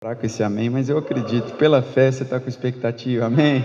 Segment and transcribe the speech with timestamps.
[0.00, 3.60] fraco esse amém, mas eu acredito, pela fé você está com expectativa, amém?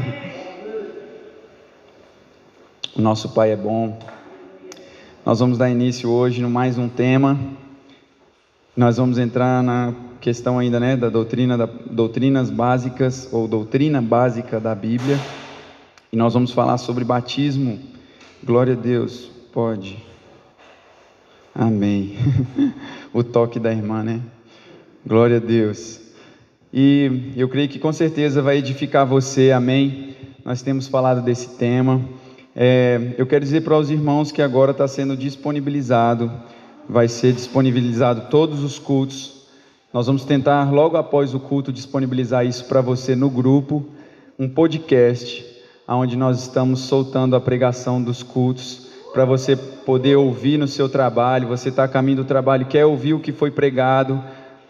[2.96, 4.00] O nosso Pai é bom.
[5.24, 7.40] Nós vamos dar início hoje no mais um tema.
[8.76, 14.60] Nós vamos entrar na questão ainda, né, da doutrina, da, doutrinas básicas ou doutrina básica
[14.60, 15.20] da Bíblia.
[16.12, 17.80] E nós vamos falar sobre batismo.
[18.44, 19.30] Glória a Deus.
[19.54, 20.04] Pode.
[21.54, 22.18] Amém.
[23.14, 24.20] o toque da irmã, né?
[25.06, 26.03] Glória a Deus.
[26.76, 30.16] E eu creio que com certeza vai edificar você, amém?
[30.44, 32.02] Nós temos falado desse tema.
[32.56, 36.32] É, eu quero dizer para os irmãos que agora está sendo disponibilizado,
[36.90, 39.44] vai ser disponibilizado todos os cultos.
[39.94, 43.86] Nós vamos tentar, logo após o culto, disponibilizar isso para você no grupo,
[44.40, 45.46] um podcast,
[45.88, 51.50] onde nós estamos soltando a pregação dos cultos, para você poder ouvir no seu trabalho.
[51.50, 54.24] Você está a caminho do trabalho, quer ouvir o que foi pregado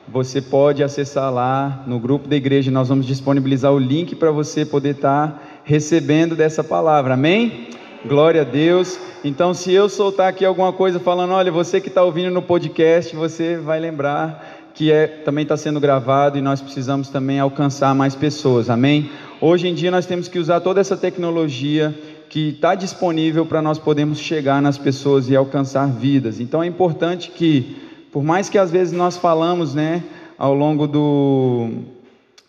[0.08, 4.66] você pode acessar lá no grupo da igreja, nós vamos disponibilizar o link para você
[4.66, 7.70] poder estar tá recebendo dessa palavra, amém?
[8.06, 9.00] Glória a Deus.
[9.24, 13.16] Então, se eu soltar aqui alguma coisa falando, olha, você que está ouvindo no podcast,
[13.16, 18.16] você vai lembrar que é, também está sendo gravado e nós precisamos também alcançar mais
[18.16, 19.10] pessoas, amém?
[19.40, 21.94] Hoje em dia nós temos que usar toda essa tecnologia
[22.28, 26.40] que está disponível para nós podermos chegar nas pessoas e alcançar vidas.
[26.40, 30.04] Então é importante que por mais que às vezes nós falamos, né,
[30.38, 31.68] ao longo do,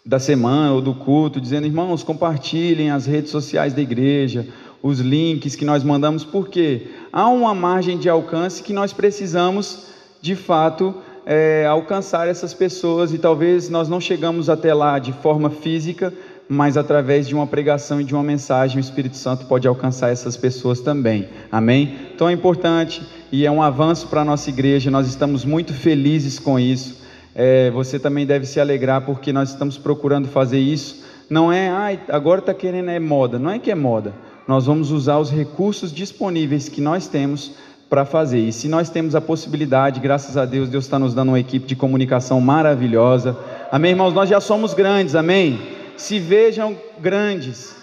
[0.05, 4.47] da semana ou do culto, dizendo, irmãos, compartilhem as redes sociais da igreja,
[4.83, 9.87] os links que nós mandamos, porque há uma margem de alcance que nós precisamos,
[10.21, 15.49] de fato, é, alcançar essas pessoas e talvez nós não chegamos até lá de forma
[15.49, 16.13] física,
[16.47, 20.37] mas através de uma pregação e de uma mensagem, o Espírito Santo pode alcançar essas
[20.37, 21.27] pessoas também.
[21.51, 21.97] Amém?
[22.15, 23.03] Então é importante
[23.35, 27.03] e é um avanço para a nossa igreja, nós estamos muito felizes com isso.
[27.35, 31.05] É, você também deve se alegrar porque nós estamos procurando fazer isso.
[31.29, 33.39] Não é, ah, agora está querendo é moda.
[33.39, 34.13] Não é que é moda.
[34.47, 37.53] Nós vamos usar os recursos disponíveis que nós temos
[37.91, 38.39] para fazer.
[38.39, 41.67] E se nós temos a possibilidade, graças a Deus, Deus está nos dando uma equipe
[41.67, 43.37] de comunicação maravilhosa.
[43.73, 44.15] Amém, irmãos?
[44.15, 45.59] Nós já somos grandes, amém?
[45.97, 47.75] se vejam grandes.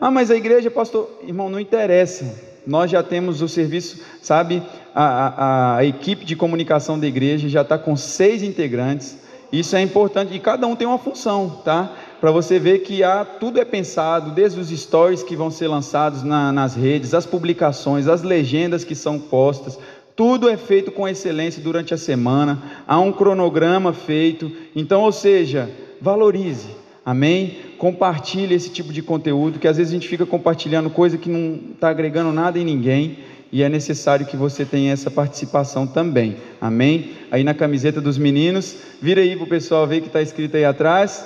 [0.00, 2.53] Ah, mas a igreja, pastor, irmão, não interessa.
[2.66, 4.62] Nós já temos o serviço, sabe?
[4.94, 9.18] A, a, a equipe de comunicação da igreja já está com seis integrantes.
[9.52, 11.92] Isso é importante e cada um tem uma função, tá?
[12.20, 16.22] Para você ver que há, tudo é pensado, desde os stories que vão ser lançados
[16.22, 19.78] na, nas redes, as publicações, as legendas que são postas,
[20.16, 24.50] tudo é feito com excelência durante a semana, há um cronograma feito.
[24.74, 25.68] Então, ou seja,
[26.00, 26.68] valorize,
[27.04, 27.58] Amém?
[27.78, 31.60] Compartilhe esse tipo de conteúdo, que às vezes a gente fica compartilhando coisa que não
[31.74, 33.18] está agregando nada em ninguém,
[33.52, 36.36] e é necessário que você tenha essa participação também.
[36.60, 37.12] Amém?
[37.30, 40.64] Aí na camiseta dos meninos, vira aí para o pessoal ver que está escrito aí
[40.64, 41.24] atrás.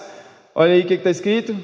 [0.55, 1.57] Olha aí o que está escrito.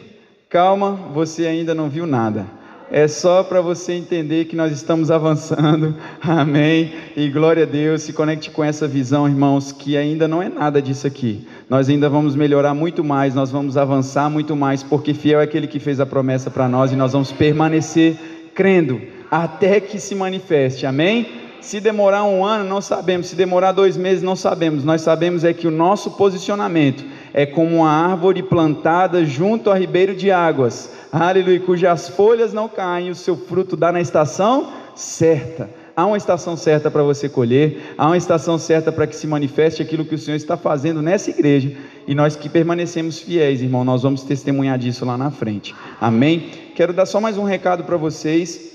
[0.49, 5.95] Calma, você ainda não viu nada é só para você entender que nós estamos avançando,
[6.22, 6.93] amém?
[7.17, 10.81] E glória a Deus, se conecte com essa visão, irmãos, que ainda não é nada
[10.81, 11.47] disso aqui.
[11.69, 15.67] Nós ainda vamos melhorar muito mais, nós vamos avançar muito mais, porque fiel é aquele
[15.67, 18.17] que fez a promessa para nós e nós vamos permanecer
[18.55, 19.00] crendo
[19.31, 21.27] até que se manifeste, amém?
[21.61, 25.53] Se demorar um ano, não sabemos, se demorar dois meses, não sabemos, nós sabemos é
[25.55, 27.03] que o nosso posicionamento
[27.33, 30.91] é como uma árvore plantada junto a ribeiro de águas,
[31.23, 35.71] aleluia, cujas folhas não caem, o seu fruto dá na estação certa.
[35.97, 39.81] Há uma estação certa para você colher, há uma estação certa para que se manifeste
[39.81, 41.77] aquilo que o Senhor está fazendo nessa igreja,
[42.07, 46.51] e nós que permanecemos fiéis, irmão, nós vamos testemunhar disso lá na frente, amém?
[46.75, 48.73] Quero dar só mais um recado para vocês.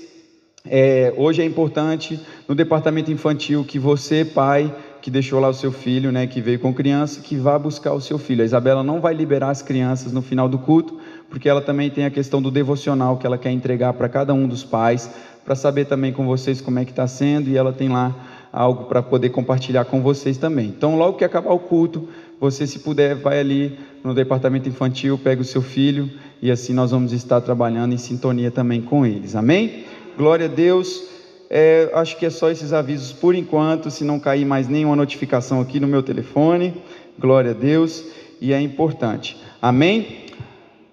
[0.64, 5.72] É, hoje é importante no departamento infantil que você, pai, que deixou lá o seu
[5.72, 8.42] filho, né, que veio com criança, que vá buscar o seu filho.
[8.42, 10.98] A Isabela não vai liberar as crianças no final do culto,
[11.30, 14.46] porque ela também tem a questão do devocional que ela quer entregar para cada um
[14.46, 15.08] dos pais,
[15.44, 18.14] para saber também com vocês como é que está sendo, e ela tem lá
[18.52, 20.66] algo para poder compartilhar com vocês também.
[20.66, 22.08] Então, logo que acabar o culto,
[22.40, 26.10] você, se puder, vai ali no departamento infantil, pega o seu filho,
[26.42, 29.36] e assim nós vamos estar trabalhando em sintonia também com eles.
[29.36, 29.84] Amém?
[30.16, 31.08] Glória a Deus.
[31.48, 35.60] É, acho que é só esses avisos por enquanto, se não cair mais nenhuma notificação
[35.60, 36.74] aqui no meu telefone.
[37.18, 38.04] Glória a Deus.
[38.40, 39.36] E é importante.
[39.60, 40.29] Amém?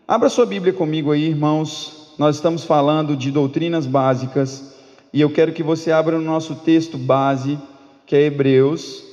[0.08, 2.14] Abra sua Bíblia comigo aí, irmãos.
[2.18, 4.74] Nós estamos falando de doutrinas básicas.
[5.12, 7.60] E eu quero que você abra no nosso texto base,
[8.06, 9.04] que é Hebreus.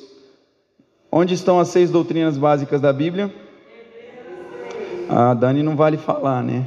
[1.10, 3.34] Onde estão as seis doutrinas básicas da Bíblia?
[5.08, 6.64] Ah, Dani não vale falar, né?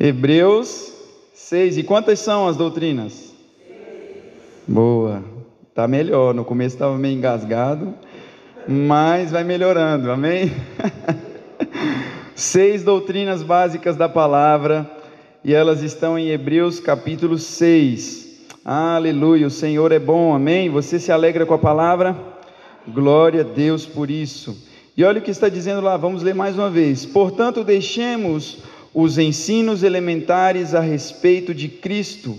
[0.00, 0.92] Hebreus
[1.32, 1.78] Seis.
[1.78, 3.32] E quantas são as doutrinas?
[4.66, 5.22] Boa.
[5.72, 6.34] Tá melhor.
[6.34, 7.94] No começo estava meio engasgado.
[8.66, 10.50] mas vai melhorando, amém?
[12.38, 14.86] Seis doutrinas básicas da palavra,
[15.42, 18.50] e elas estão em Hebreus capítulo 6.
[18.62, 20.68] Aleluia, o Senhor é bom, amém?
[20.68, 22.14] Você se alegra com a palavra?
[22.86, 24.54] Glória a Deus por isso.
[24.94, 27.06] E olha o que está dizendo lá, vamos ler mais uma vez.
[27.06, 28.58] Portanto, deixemos
[28.92, 32.36] os ensinos elementares a respeito de Cristo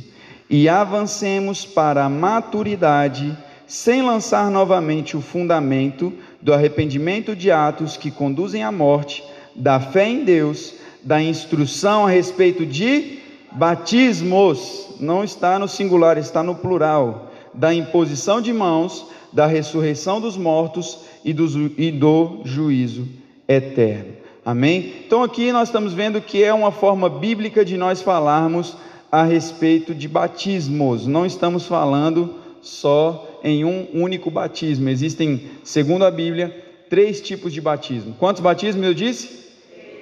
[0.48, 3.36] e avancemos para a maturidade
[3.66, 9.24] sem lançar novamente o fundamento do arrependimento de atos que conduzem à morte,
[9.58, 13.20] da fé em Deus, da instrução a respeito de
[13.52, 20.38] batismos, não está no singular, está no plural, da imposição de mãos, da ressurreição dos
[20.38, 23.08] mortos e do, e do juízo
[23.48, 24.14] eterno.
[24.46, 24.94] Amém?
[25.06, 28.78] Então aqui nós estamos vendo que é uma forma bíblica de nós falarmos
[29.12, 31.08] a respeito de batismos.
[31.08, 34.88] Não estamos falando só em um único batismo.
[34.90, 36.56] Existem, segundo a Bíblia,
[36.90, 38.16] três tipos de batismo.
[38.20, 39.47] Quantos batismos eu disse?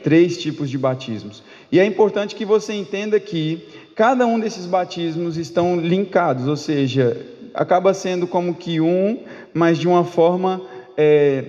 [0.05, 1.41] Três tipos de batismos.
[1.71, 7.19] E é importante que você entenda que cada um desses batismos estão linkados, ou seja,
[7.55, 10.61] acaba sendo como que um, mas de uma forma
[10.95, 11.43] é,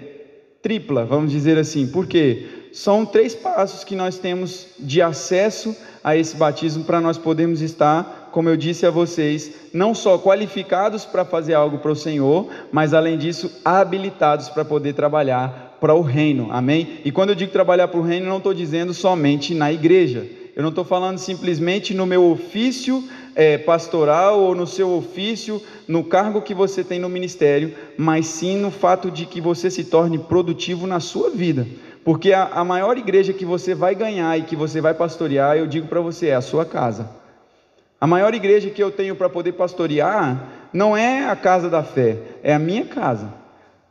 [0.63, 1.87] tripla, vamos dizer assim.
[1.87, 2.47] Por quê?
[2.73, 8.31] São três passos que nós temos de acesso a esse batismo para nós podermos estar
[8.37, 12.93] como eu disse a vocês, não só qualificados para fazer algo para o Senhor, mas
[12.93, 17.01] além disso, habilitados para poder trabalhar para o reino, amém?
[17.05, 20.63] E quando eu digo trabalhar para o reino, não estou dizendo somente na igreja, eu
[20.63, 26.41] não estou falando simplesmente no meu ofício é, pastoral ou no seu ofício, no cargo
[26.41, 30.87] que você tem no ministério, mas sim no fato de que você se torne produtivo
[30.87, 31.67] na sua vida.
[32.03, 35.67] Porque a, a maior igreja que você vai ganhar e que você vai pastorear, eu
[35.67, 37.11] digo para você, é a sua casa.
[38.01, 42.17] A maior igreja que eu tenho para poder pastorear não é a casa da fé,
[42.43, 43.29] é a minha casa.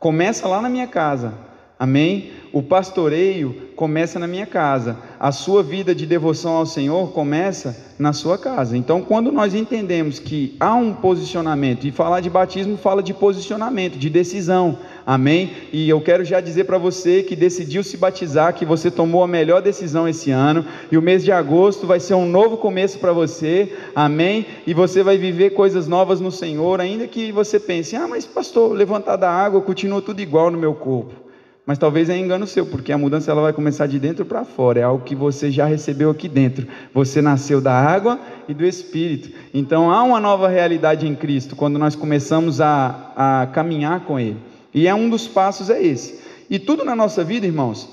[0.00, 1.45] Começa lá na minha casa.
[1.78, 2.30] Amém?
[2.54, 4.96] O pastoreio começa na minha casa.
[5.20, 8.78] A sua vida de devoção ao Senhor começa na sua casa.
[8.78, 13.98] Então, quando nós entendemos que há um posicionamento, e falar de batismo fala de posicionamento,
[13.98, 14.78] de decisão.
[15.04, 15.50] Amém?
[15.70, 19.28] E eu quero já dizer para você que decidiu se batizar, que você tomou a
[19.28, 23.12] melhor decisão esse ano, e o mês de agosto vai ser um novo começo para
[23.12, 23.70] você.
[23.94, 24.46] Amém?
[24.66, 28.72] E você vai viver coisas novas no Senhor, ainda que você pense: "Ah, mas pastor,
[28.72, 31.25] levantar da água continua tudo igual no meu corpo".
[31.66, 34.78] Mas talvez é engano seu, porque a mudança ela vai começar de dentro para fora,
[34.78, 36.64] é algo que você já recebeu aqui dentro.
[36.94, 39.36] Você nasceu da água e do Espírito.
[39.52, 44.36] Então há uma nova realidade em Cristo quando nós começamos a, a caminhar com Ele.
[44.72, 46.20] E é um dos passos é esse.
[46.48, 47.88] E tudo na nossa vida, irmãos,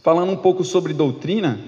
[0.00, 1.58] falando um pouco sobre doutrina,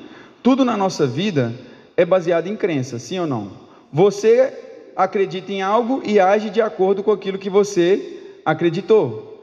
[0.41, 1.53] tudo na nossa vida
[1.97, 3.51] é baseado em crença, sim ou não?
[3.93, 4.53] Você
[4.95, 9.34] acredita em algo e age de acordo com aquilo que você acreditou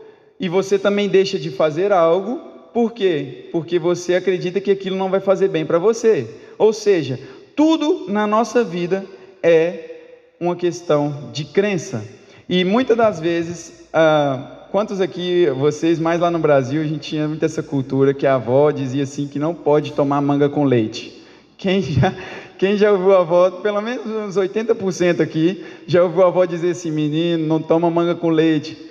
[0.41, 2.41] e você também deixa de fazer algo,
[2.73, 3.47] por quê?
[3.51, 6.27] Porque você acredita que aquilo não vai fazer bem para você.
[6.57, 7.19] Ou seja,
[7.55, 9.05] tudo na nossa vida
[9.43, 12.03] é uma questão de crença.
[12.49, 17.27] E muitas das vezes, ah, quantos aqui, vocês mais lá no Brasil, a gente tinha
[17.27, 21.21] muito essa cultura que a avó dizia assim que não pode tomar manga com leite.
[21.55, 22.15] Quem já,
[22.57, 26.71] quem já ouviu a avó, pelo menos uns 80% aqui, já ouviu a avó dizer
[26.71, 28.89] assim, menino, não toma manga com leite.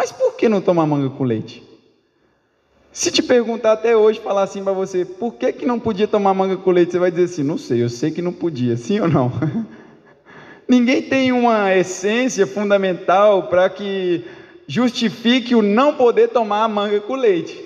[0.00, 1.62] Mas por que não tomar manga com leite?
[2.90, 6.32] Se te perguntar até hoje, falar assim para você, por que, que não podia tomar
[6.32, 6.92] manga com leite?
[6.92, 9.30] Você vai dizer assim, não sei, eu sei que não podia, sim ou não?
[10.66, 14.24] Ninguém tem uma essência fundamental para que
[14.66, 17.62] justifique o não poder tomar manga com leite.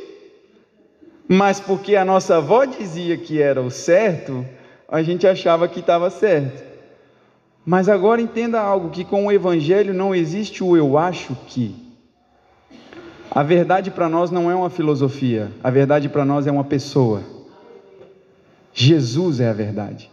[1.29, 4.45] Mas porque a nossa avó dizia que era o certo,
[4.89, 6.65] a gente achava que estava certo.
[7.65, 11.84] Mas agora entenda algo: que com o Evangelho não existe o eu acho que.
[13.35, 17.21] A verdade para nós não é uma filosofia, a verdade para nós é uma pessoa.
[18.73, 20.09] Jesus é a verdade.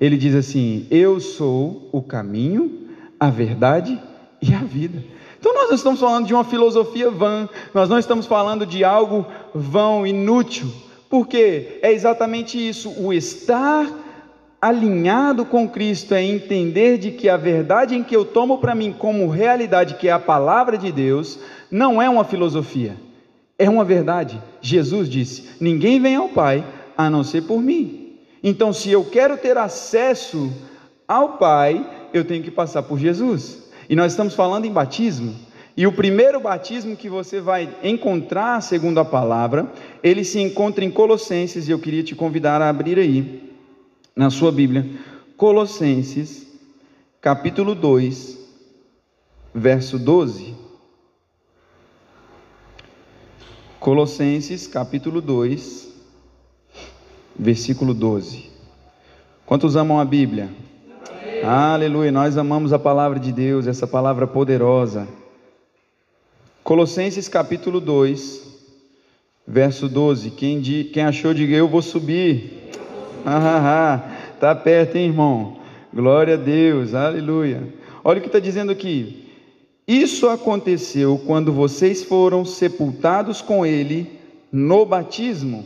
[0.00, 2.88] Ele diz assim: Eu sou o caminho,
[3.20, 4.00] a verdade
[4.40, 5.04] e a vida.
[5.38, 9.26] Então nós não estamos falando de uma filosofia vã, nós não estamos falando de algo
[9.54, 10.72] vão, inútil,
[11.10, 13.86] porque é exatamente isso, o estar
[14.62, 18.94] alinhado com Cristo é entender de que a verdade em que eu tomo para mim
[18.96, 21.40] como realidade, que é a palavra de Deus,
[21.72, 22.98] não é uma filosofia,
[23.58, 24.38] é uma verdade.
[24.60, 26.62] Jesus disse: Ninguém vem ao Pai
[26.94, 28.18] a não ser por mim.
[28.42, 30.52] Então, se eu quero ter acesso
[31.08, 33.70] ao Pai, eu tenho que passar por Jesus.
[33.88, 35.34] E nós estamos falando em batismo.
[35.74, 40.90] E o primeiro batismo que você vai encontrar, segundo a palavra, ele se encontra em
[40.90, 43.50] Colossenses, e eu queria te convidar a abrir aí,
[44.14, 44.86] na sua Bíblia,
[45.38, 46.46] Colossenses,
[47.22, 48.38] capítulo 2,
[49.54, 50.71] verso 12.
[53.82, 55.92] Colossenses capítulo 2,
[57.36, 58.48] versículo 12.
[59.44, 60.50] Quantos amam a Bíblia?
[61.10, 61.42] Amém.
[61.42, 65.08] Aleluia, nós amamos a palavra de Deus, essa palavra poderosa.
[66.62, 68.46] Colossenses capítulo 2,
[69.44, 70.30] verso 12.
[70.30, 72.70] Quem, quem achou, diga eu vou subir.
[73.26, 75.56] Ah, ah, ah, tá perto, hein, irmão?
[75.92, 77.74] Glória a Deus, aleluia.
[78.04, 79.31] Olha o que está dizendo aqui.
[79.86, 84.20] Isso aconteceu quando vocês foram sepultados com ele
[84.52, 85.64] no batismo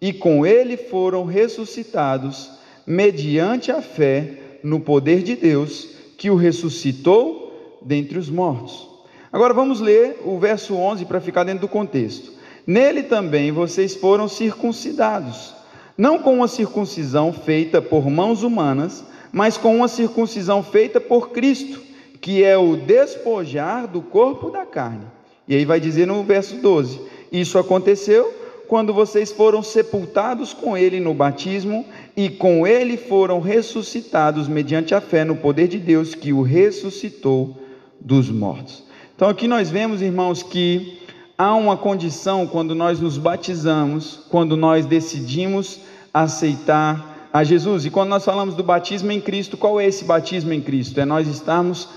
[0.00, 2.50] e com ele foram ressuscitados
[2.86, 8.88] mediante a fé no poder de Deus que o ressuscitou dentre os mortos.
[9.30, 12.32] Agora vamos ler o verso 11 para ficar dentro do contexto.
[12.66, 15.54] Nele também vocês foram circuncidados,
[15.96, 21.87] não com uma circuncisão feita por mãos humanas, mas com uma circuncisão feita por Cristo
[22.20, 25.06] que é o despojar do corpo da carne.
[25.46, 27.00] E aí vai dizer no verso 12:
[27.32, 28.34] Isso aconteceu
[28.68, 35.00] quando vocês foram sepultados com ele no batismo e com ele foram ressuscitados mediante a
[35.00, 37.56] fé no poder de Deus que o ressuscitou
[37.98, 38.84] dos mortos.
[39.16, 40.98] Então aqui nós vemos, irmãos, que
[41.36, 45.80] há uma condição quando nós nos batizamos, quando nós decidimos
[46.12, 47.86] aceitar a Jesus.
[47.86, 51.00] E quando nós falamos do batismo em Cristo, qual é esse batismo em Cristo?
[51.00, 51.88] É nós estarmos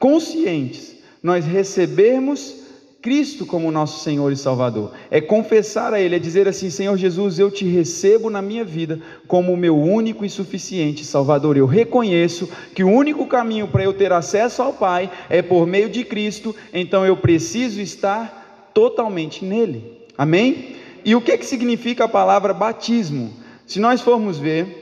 [0.00, 2.58] conscientes, nós recebemos
[3.02, 4.92] Cristo como nosso Senhor e Salvador.
[5.10, 9.00] É confessar a Ele, é dizer assim: Senhor Jesus, eu te recebo na minha vida
[9.28, 11.56] como o meu único e suficiente Salvador.
[11.56, 15.88] Eu reconheço que o único caminho para eu ter acesso ao Pai é por meio
[15.88, 19.98] de Cristo, então eu preciso estar totalmente nele.
[20.16, 20.76] Amém?
[21.04, 23.32] E o que, que significa a palavra batismo?
[23.66, 24.80] Se nós formos ver,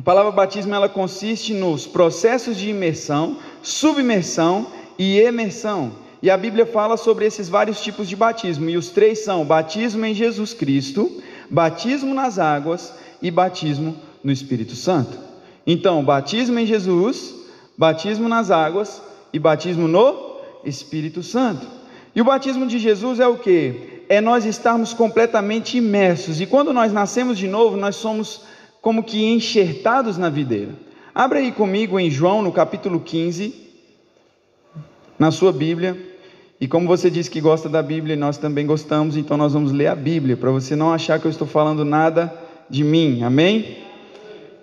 [0.00, 4.66] a palavra batismo ela consiste nos processos de imersão, submersão
[4.98, 5.92] e emersão.
[6.22, 10.04] E a Bíblia fala sobre esses vários tipos de batismo, e os três são: batismo
[10.04, 11.10] em Jesus Cristo,
[11.48, 15.18] batismo nas águas e batismo no Espírito Santo.
[15.66, 17.34] Então, batismo em Jesus,
[17.76, 19.00] batismo nas águas
[19.32, 21.66] e batismo no Espírito Santo.
[22.14, 24.04] E o batismo de Jesus é o que?
[24.08, 26.40] É nós estarmos completamente imersos.
[26.40, 28.42] E quando nós nascemos de novo, nós somos
[28.82, 30.74] como que enxertados na videira.
[31.14, 33.52] Abra aí comigo em João, no capítulo 15,
[35.18, 35.98] na sua Bíblia.
[36.60, 39.88] E como você disse que gosta da Bíblia, nós também gostamos, então nós vamos ler
[39.88, 42.32] a Bíblia, para você não achar que eu estou falando nada
[42.68, 43.22] de mim.
[43.24, 43.78] Amém?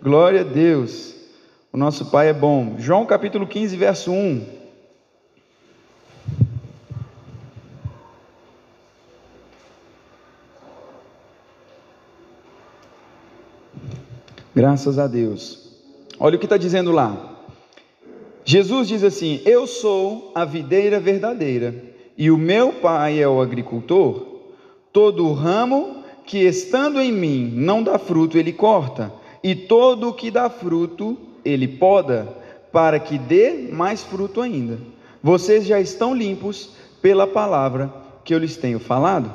[0.01, 1.15] Glória a Deus.
[1.73, 2.75] O nosso Pai é bom.
[2.77, 4.57] João capítulo 15, verso 1.
[14.55, 15.66] Graças a Deus.
[16.19, 17.35] Olha o que está dizendo lá.
[18.43, 21.75] Jesus diz assim: Eu sou a videira verdadeira,
[22.17, 24.25] e o meu pai é o agricultor.
[24.91, 30.31] Todo ramo que estando em mim não dá fruto, ele corta, e todo o que
[30.31, 32.27] dá fruto, ele poda,
[32.71, 34.79] para que dê mais fruto ainda.
[35.21, 36.71] Vocês já estão limpos
[37.01, 37.93] pela palavra
[38.23, 39.31] que eu lhes tenho falado.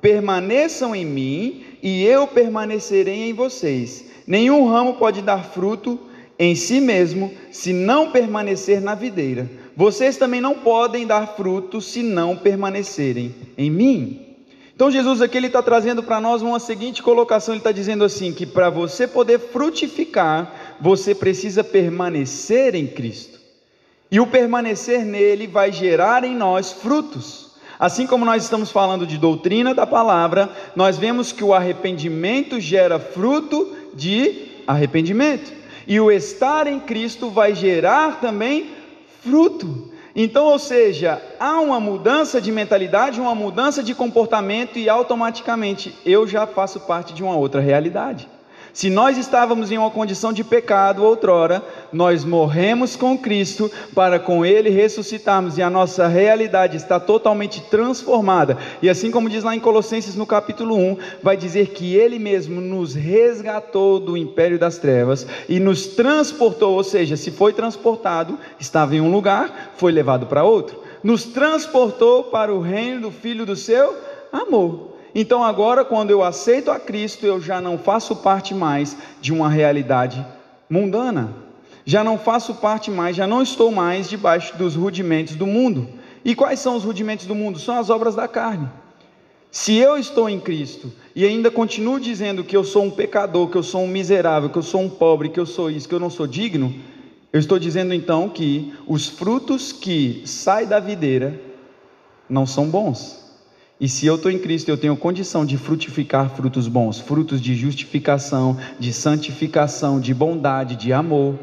[0.00, 4.06] Permaneçam em mim, e eu permanecerei em vocês.
[4.26, 5.98] Nenhum ramo pode dar fruto
[6.38, 9.48] em si mesmo se não permanecer na videira.
[9.76, 14.26] Vocês também não podem dar fruto se não permanecerem em mim.
[14.74, 17.54] Então Jesus aqui ele está trazendo para nós uma seguinte colocação.
[17.54, 23.40] Ele está dizendo assim que para você poder frutificar, você precisa permanecer em Cristo.
[24.10, 27.52] E o permanecer nele vai gerar em nós frutos.
[27.78, 32.98] Assim como nós estamos falando de doutrina da palavra, nós vemos que o arrependimento gera
[32.98, 35.61] fruto de arrependimento.
[35.86, 38.70] E o estar em Cristo vai gerar também
[39.22, 39.90] fruto.
[40.14, 46.26] Então, ou seja, há uma mudança de mentalidade, uma mudança de comportamento e automaticamente eu
[46.26, 48.28] já faço parte de uma outra realidade.
[48.72, 51.62] Se nós estávamos em uma condição de pecado outrora,
[51.92, 58.56] nós morremos com Cristo para com Ele ressuscitarmos e a nossa realidade está totalmente transformada.
[58.80, 62.62] E assim como diz lá em Colossenses no capítulo 1, vai dizer que Ele mesmo
[62.62, 68.96] nos resgatou do império das trevas e nos transportou, ou seja, se foi transportado, estava
[68.96, 73.54] em um lugar, foi levado para outro, nos transportou para o reino do Filho do
[73.54, 73.94] seu
[74.32, 74.91] amor.
[75.14, 79.48] Então agora, quando eu aceito a Cristo, eu já não faço parte mais de uma
[79.48, 80.24] realidade
[80.68, 81.34] mundana.
[81.84, 85.88] Já não faço parte mais, já não estou mais debaixo dos rudimentos do mundo.
[86.24, 87.58] E quais são os rudimentos do mundo?
[87.58, 88.68] São as obras da carne.
[89.50, 93.56] Se eu estou em Cristo e ainda continuo dizendo que eu sou um pecador, que
[93.56, 96.00] eu sou um miserável, que eu sou um pobre, que eu sou isso, que eu
[96.00, 96.74] não sou digno,
[97.30, 101.38] eu estou dizendo então que os frutos que saem da videira
[102.30, 103.21] não são bons.
[103.80, 107.54] E se eu estou em Cristo, eu tenho condição de frutificar frutos bons, frutos de
[107.54, 111.36] justificação, de santificação, de bondade, de amor.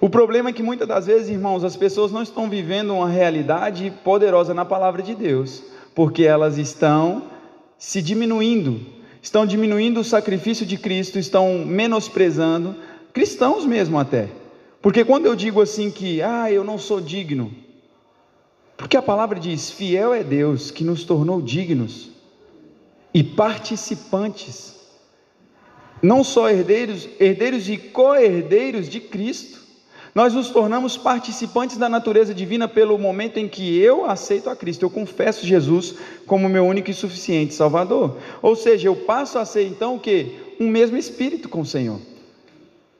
[0.00, 3.92] O problema é que muitas das vezes, irmãos, as pessoas não estão vivendo uma realidade
[4.02, 5.62] poderosa na palavra de Deus,
[5.94, 7.22] porque elas estão
[7.78, 8.80] se diminuindo,
[9.22, 12.74] estão diminuindo o sacrifício de Cristo, estão menosprezando,
[13.12, 14.28] cristãos mesmo até.
[14.82, 17.52] Porque quando eu digo assim que, ah, eu não sou digno,
[18.76, 22.10] porque a palavra diz: fiel é Deus que nos tornou dignos
[23.14, 24.74] e participantes,
[26.02, 29.60] não só herdeiros, herdeiros e co-herdeiros de Cristo.
[30.14, 34.82] Nós nos tornamos participantes da natureza divina pelo momento em que eu aceito a Cristo,
[34.82, 35.94] eu confesso Jesus
[36.26, 38.18] como meu único e suficiente Salvador.
[38.42, 40.54] Ou seja, eu passo a ser então o que?
[40.60, 41.98] Um mesmo espírito com o Senhor.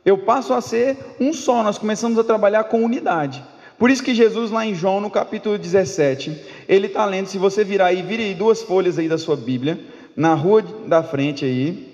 [0.05, 3.45] Eu passo a ser um só, nós começamos a trabalhar com unidade.
[3.83, 7.65] Por isso que Jesus, lá em João, no capítulo 17, ele está lendo, se você
[7.65, 9.77] virar aí, vire aí duas folhas aí da sua Bíblia,
[10.15, 11.93] na rua da frente aí.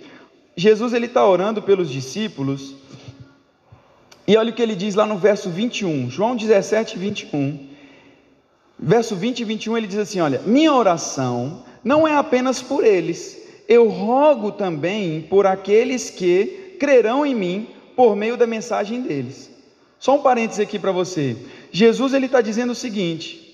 [0.55, 2.75] Jesus, ele está orando pelos discípulos,
[4.27, 7.69] e olha o que ele diz lá no verso 21, João 17, 21.
[8.79, 13.41] Verso 20 e 21 ele diz assim: Olha, minha oração não é apenas por eles,
[13.67, 17.67] eu rogo também por aqueles que crerão em mim
[17.97, 19.57] por meio da mensagem deles.
[19.99, 21.37] Só um parênteses aqui para você.
[21.71, 23.49] Jesus ele está dizendo o seguinte: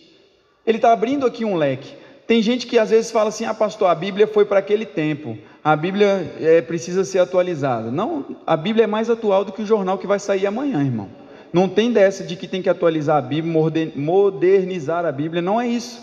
[0.67, 1.95] ele está abrindo aqui um leque.
[2.27, 5.37] Tem gente que às vezes fala assim: ah, pastor, a Bíblia foi para aquele tempo,
[5.63, 7.91] a Bíblia é, precisa ser atualizada.
[7.91, 11.09] Não, a Bíblia é mais atual do que o jornal que vai sair amanhã, irmão.
[11.53, 13.53] Não tem dessa de que tem que atualizar a Bíblia,
[13.95, 16.03] modernizar a Bíblia, não é isso.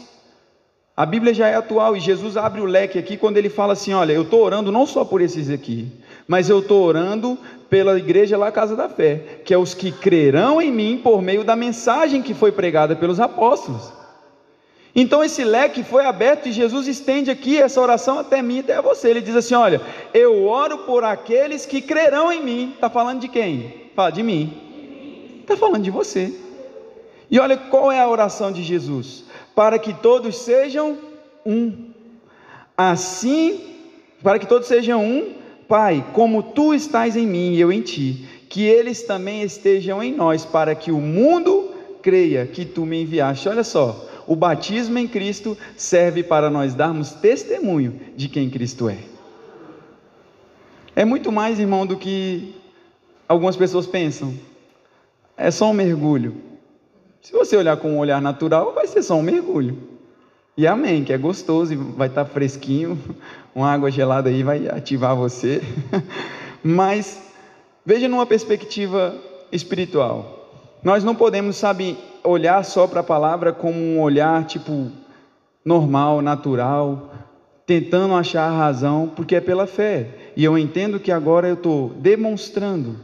[0.96, 3.91] A Bíblia já é atual e Jesus abre o leque aqui quando ele fala assim:
[3.91, 5.91] olha, eu estou orando não só por esses aqui,
[6.32, 7.38] mas eu estou orando
[7.70, 11.44] pela igreja lá, Casa da Fé, que é os que crerão em mim por meio
[11.44, 13.92] da mensagem que foi pregada pelos apóstolos.
[14.96, 18.82] Então esse leque foi aberto e Jesus estende aqui essa oração até mim e até
[18.82, 19.10] você.
[19.10, 19.82] Ele diz assim: Olha,
[20.14, 22.72] eu oro por aqueles que crerão em mim.
[22.75, 23.92] Está falando de quem?
[23.94, 25.38] Fala de mim.
[25.42, 26.34] Está falando de você.
[27.29, 30.98] E olha qual é a oração de Jesus: Para que todos sejam
[31.46, 31.92] um.
[32.77, 33.60] Assim,
[34.24, 35.41] para que todos sejam um,
[35.72, 40.14] Pai, como tu estás em mim e eu em ti, que eles também estejam em
[40.14, 43.48] nós, para que o mundo creia que tu me enviaste.
[43.48, 48.98] Olha só, o batismo em Cristo serve para nós darmos testemunho de quem Cristo é.
[50.94, 52.53] É muito mais, irmão, do que
[53.25, 54.34] algumas pessoas pensam.
[55.38, 56.36] É só um mergulho.
[57.22, 59.91] Se você olhar com um olhar natural, vai ser só um mergulho.
[60.57, 63.00] E amém, que é gostoso e vai estar fresquinho,
[63.55, 65.61] uma água gelada aí vai ativar você.
[66.64, 67.22] Mas
[67.85, 69.16] veja numa perspectiva
[69.51, 70.40] espiritual.
[70.83, 74.92] Nós não podemos, sabe, olhar só para a palavra como um olhar tipo
[75.64, 77.14] normal, natural,
[77.66, 80.07] tentando achar a razão, porque é pela fé.
[80.35, 82.98] E eu entendo que agora eu estou demonstrando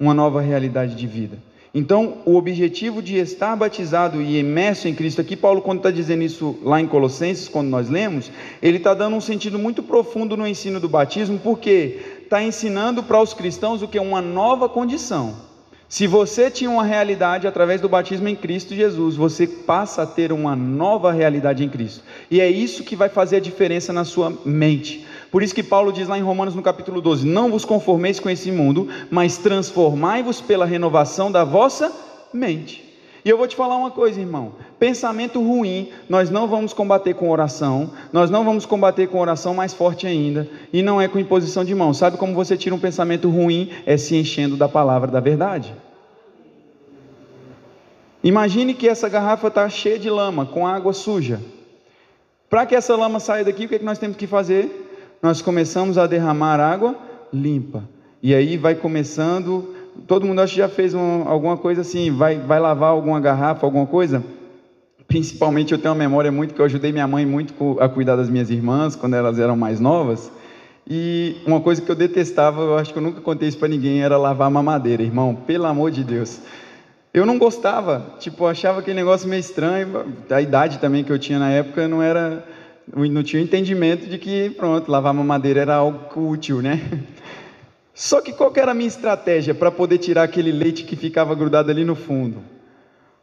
[0.00, 1.38] uma nova realidade de vida.
[1.78, 6.24] Então, o objetivo de estar batizado e imerso em Cristo, aqui Paulo, quando está dizendo
[6.24, 10.44] isso lá em Colossenses, quando nós lemos, ele está dando um sentido muito profundo no
[10.44, 15.36] ensino do batismo, porque está ensinando para os cristãos o que é uma nova condição.
[15.88, 20.32] Se você tinha uma realidade através do batismo em Cristo Jesus, você passa a ter
[20.32, 22.02] uma nova realidade em Cristo.
[22.28, 25.06] E é isso que vai fazer a diferença na sua mente.
[25.30, 28.30] Por isso que Paulo diz lá em Romanos no capítulo 12: Não vos conformeis com
[28.30, 31.92] esse mundo, mas transformai-vos pela renovação da vossa
[32.32, 32.88] mente.
[33.24, 37.30] E eu vou te falar uma coisa, irmão: pensamento ruim, nós não vamos combater com
[37.30, 41.62] oração, nós não vamos combater com oração mais forte ainda, e não é com imposição
[41.62, 41.92] de mão.
[41.92, 43.70] Sabe como você tira um pensamento ruim?
[43.84, 45.74] É se enchendo da palavra da verdade.
[48.24, 51.40] Imagine que essa garrafa está cheia de lama, com água suja.
[52.48, 54.87] Para que essa lama saia daqui, o que, é que nós temos que fazer?
[55.22, 56.96] Nós começamos a derramar água
[57.32, 57.84] limpa.
[58.22, 59.76] E aí vai começando
[60.06, 63.66] todo mundo acho que já fez um, alguma coisa assim, vai, vai lavar alguma garrafa,
[63.66, 64.22] alguma coisa?
[65.06, 68.28] Principalmente eu tenho uma memória muito que eu ajudei minha mãe muito a cuidar das
[68.28, 70.30] minhas irmãs quando elas eram mais novas.
[70.86, 74.02] E uma coisa que eu detestava, eu acho que eu nunca contei isso para ninguém,
[74.02, 76.40] era lavar mamadeira, irmão, pelo amor de Deus.
[77.12, 80.04] Eu não gostava, tipo, achava aquele negócio meio estranho.
[80.30, 82.46] A idade também que eu tinha na época não era,
[82.94, 86.80] não tinha entendimento de que, pronto, lavar mamadeira era algo útil, né?
[87.94, 91.34] Só que qual que era a minha estratégia para poder tirar aquele leite que ficava
[91.34, 92.38] grudado ali no fundo?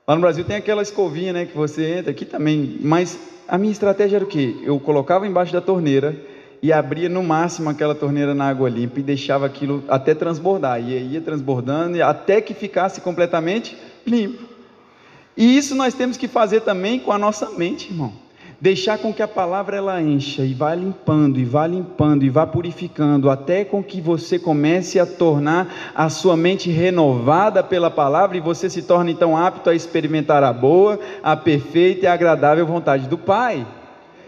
[0.07, 3.71] Lá no Brasil tem aquela escovinha, né, que você entra, aqui também, mas a minha
[3.71, 4.55] estratégia era o quê?
[4.63, 6.15] Eu colocava embaixo da torneira
[6.61, 11.13] e abria no máximo aquela torneira na água limpa e deixava aquilo até transbordar, e
[11.13, 14.43] ia transbordando até que ficasse completamente limpo.
[15.37, 18.24] E isso nós temos que fazer também com a nossa mente, irmão.
[18.59, 22.45] Deixar com que a palavra ela encha e vá limpando, e vá limpando, e vá
[22.47, 28.41] purificando, até com que você comece a tornar a sua mente renovada pela palavra e
[28.41, 33.17] você se torne então apto a experimentar a boa, a perfeita e agradável vontade do
[33.17, 33.65] Pai.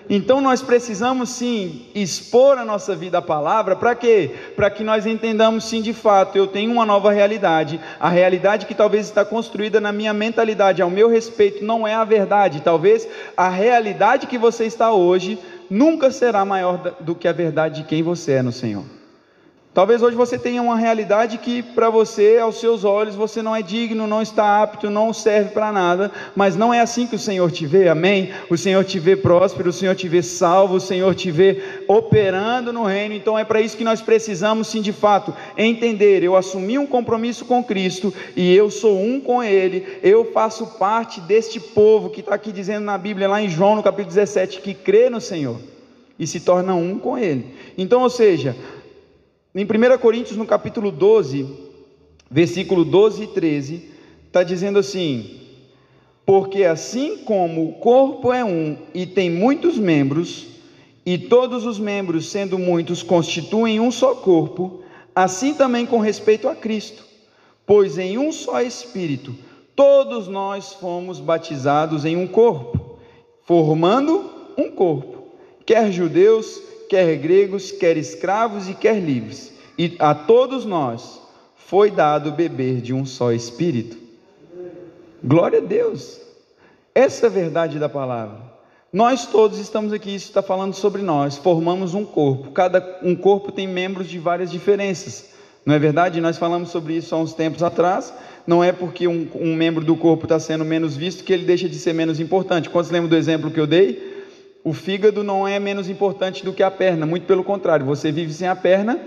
[0.10, 4.32] Então nós precisamos sim expor a nossa vida à palavra, para quê?
[4.56, 7.80] Para que nós entendamos sim de fato, eu tenho uma nova realidade.
[8.00, 12.06] A realidade que talvez está construída na minha mentalidade, ao meu respeito, não é a
[12.06, 12.62] verdade.
[12.62, 15.38] Talvez a realidade que você está hoje
[15.70, 18.96] nunca será maior do que a verdade de quem você é no Senhor.
[19.77, 23.61] Talvez hoje você tenha uma realidade que para você, aos seus olhos, você não é
[23.61, 27.51] digno, não está apto, não serve para nada, mas não é assim que o Senhor
[27.51, 28.31] te vê, amém?
[28.49, 32.73] O Senhor te vê próspero, o Senhor te vê salvo, o Senhor te vê operando
[32.73, 36.23] no reino, então é para isso que nós precisamos, sim, de fato, entender.
[36.23, 41.21] Eu assumi um compromisso com Cristo e eu sou um com Ele, eu faço parte
[41.21, 44.73] deste povo que está aqui dizendo na Bíblia, lá em João, no capítulo 17, que
[44.73, 45.59] crê no Senhor
[46.19, 47.53] e se torna um com Ele.
[47.77, 48.55] Então, ou seja,
[49.60, 51.48] em 1 Coríntios, no capítulo 12,
[52.30, 53.89] versículo 12 e 13,
[54.28, 55.41] está dizendo assim:
[56.24, 60.46] Porque assim como o corpo é um e tem muitos membros,
[61.04, 64.84] e todos os membros, sendo muitos, constituem um só corpo,
[65.15, 67.04] assim também com respeito a Cristo.
[67.65, 69.34] Pois em um só Espírito,
[69.76, 73.00] todos nós fomos batizados em um corpo,
[73.41, 75.30] formando um corpo,
[75.65, 79.54] quer judeus, quer gregos, quer escravos e quer livres.
[79.78, 81.21] E a todos nós
[81.56, 83.97] foi dado beber de um só espírito.
[85.23, 86.19] Glória a Deus.
[86.95, 88.39] Essa é a verdade da palavra.
[88.91, 92.52] Nós todos estamos aqui, isso está falando sobre nós, formamos um corpo.
[92.52, 95.30] Cada um corpo tem membros de várias diferenças.
[95.65, 96.21] Não é verdade?
[96.21, 98.13] Nós falamos sobre isso há uns tempos atrás.
[98.47, 101.67] Não é porque um, um membro do corpo está sendo menos visto que ele deixa
[101.67, 102.69] de ser menos importante.
[102.69, 104.16] Quantos lembram do exemplo que eu dei?
[104.67, 108.34] O fígado não é menos importante do que a perna, muito pelo contrário, você vive
[108.34, 108.99] sem a perna,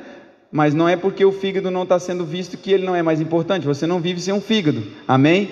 [0.51, 3.21] mas não é porque o fígado não está sendo visto que ele não é mais
[3.21, 5.51] importante, você não vive sem um fígado, amém?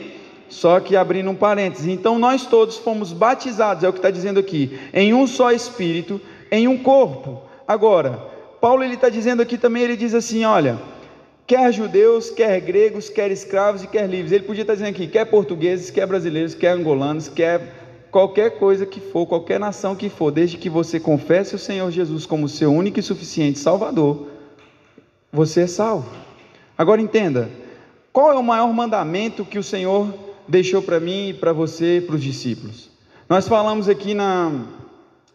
[0.49, 4.41] Só que abrindo um parênteses, então nós todos fomos batizados, é o que está dizendo
[4.41, 6.19] aqui, em um só espírito,
[6.51, 7.43] em um corpo.
[7.67, 8.13] Agora,
[8.63, 10.79] Paulo ele está dizendo aqui também, ele diz assim: olha,
[11.47, 14.33] quer judeus, quer gregos, quer escravos e quer livres.
[14.33, 19.01] Ele podia estar dizendo aqui, quer portugueses, quer brasileiros, quer angolanos, quer qualquer coisa que
[19.01, 22.99] for, qualquer nação que for, desde que você confesse o Senhor Jesus como seu único
[22.99, 24.29] e suficiente Salvador,
[25.33, 26.11] você é salvo.
[26.77, 27.51] Agora entenda,
[28.13, 30.13] qual é o maior mandamento que o Senhor
[30.47, 32.91] deixou para mim e para você e para os discípulos?
[33.29, 34.65] Nós falamos aqui na,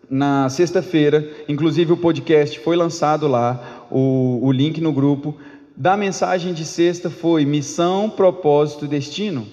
[0.10, 5.36] na sexta-feira, inclusive o podcast foi lançado lá, o, o link no grupo,
[5.76, 9.48] da mensagem de sexta foi missão, propósito, destino.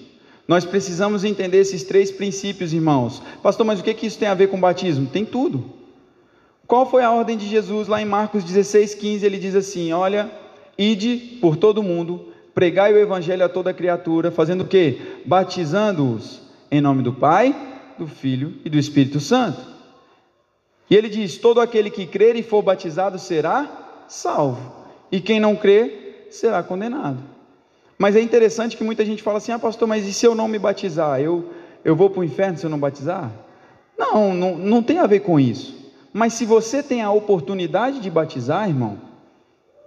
[0.51, 3.23] Nós precisamos entender esses três princípios, irmãos.
[3.41, 5.07] Pastor, mas o que, isso tem a ver com batismo?
[5.07, 5.63] Tem tudo.
[6.67, 9.25] Qual foi a ordem de Jesus lá em Marcos 16, 15?
[9.25, 10.29] Ele diz assim: Olha,
[10.77, 14.99] ide por todo mundo, pregai o evangelho a toda criatura, fazendo o quê?
[15.25, 17.55] Batizando-os em nome do Pai,
[17.97, 19.61] do Filho e do Espírito Santo.
[20.89, 24.69] E ele diz: Todo aquele que crer e for batizado será salvo,
[25.09, 27.30] e quem não crer será condenado.
[28.01, 30.47] Mas é interessante que muita gente fala assim: ah, pastor, mas e se eu não
[30.47, 31.21] me batizar?
[31.21, 31.51] Eu,
[31.85, 33.31] eu vou para o inferno se eu não batizar?
[33.95, 35.77] Não, não, não tem a ver com isso.
[36.11, 38.97] Mas se você tem a oportunidade de batizar, irmão,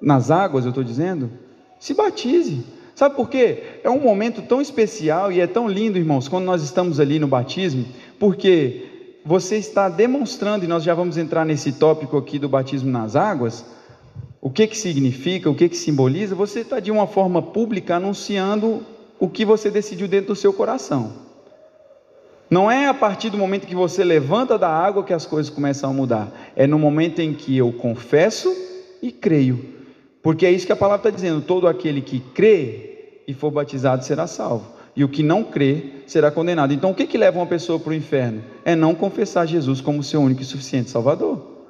[0.00, 1.28] nas águas, eu estou dizendo,
[1.80, 2.64] se batize.
[2.94, 3.80] Sabe por quê?
[3.82, 7.26] É um momento tão especial e é tão lindo, irmãos, quando nós estamos ali no
[7.26, 7.84] batismo,
[8.20, 13.16] porque você está demonstrando, e nós já vamos entrar nesse tópico aqui do batismo nas
[13.16, 13.64] águas,
[14.44, 18.84] o que, que significa, o que, que simboliza, você está de uma forma pública anunciando
[19.18, 21.14] o que você decidiu dentro do seu coração.
[22.50, 25.88] Não é a partir do momento que você levanta da água que as coisas começam
[25.88, 26.30] a mudar.
[26.54, 28.54] É no momento em que eu confesso
[29.00, 29.64] e creio.
[30.22, 34.04] Porque é isso que a palavra está dizendo: todo aquele que crê e for batizado
[34.04, 34.74] será salvo.
[34.94, 36.74] E o que não crê será condenado.
[36.74, 38.44] Então, o que, que leva uma pessoa para o inferno?
[38.62, 41.64] É não confessar Jesus como seu único e suficiente Salvador.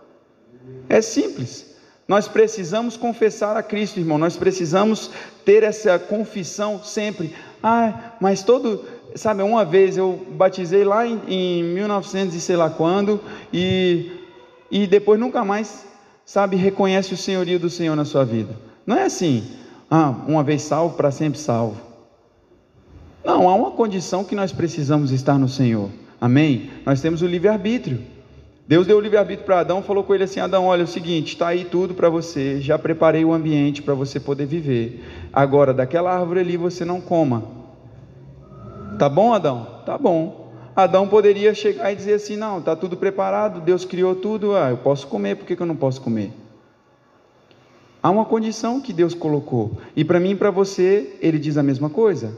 [0.88, 1.72] É simples.
[2.06, 4.18] Nós precisamos confessar a Cristo, irmão.
[4.18, 5.10] Nós precisamos
[5.44, 7.34] ter essa confissão sempre.
[7.62, 12.68] Ah, mas todo, sabe, uma vez eu batizei lá em, em 1900 e sei lá
[12.68, 13.20] quando
[13.52, 14.20] e
[14.74, 15.86] e depois nunca mais,
[16.24, 18.56] sabe, reconhece o senhorio do Senhor na sua vida.
[18.84, 19.44] Não é assim.
[19.88, 21.80] Ah, uma vez salvo, para sempre salvo.
[23.24, 25.90] Não, há uma condição que nós precisamos estar no Senhor.
[26.20, 26.70] Amém?
[26.84, 28.02] Nós temos o livre-arbítrio.
[28.66, 31.34] Deus deu o livre-arbítrio para Adão, falou com ele assim: Adão, olha é o seguinte,
[31.34, 35.04] está aí tudo para você, já preparei o ambiente para você poder viver.
[35.32, 37.44] Agora, daquela árvore ali você não coma.
[38.98, 39.66] Tá bom, Adão?
[39.84, 40.52] Tá bom.
[40.74, 44.78] Adão poderia chegar e dizer assim: não, está tudo preparado, Deus criou tudo, ah, eu
[44.78, 46.32] posso comer, por que, que eu não posso comer?
[48.02, 51.62] Há uma condição que Deus colocou, e para mim e para você, ele diz a
[51.62, 52.36] mesma coisa.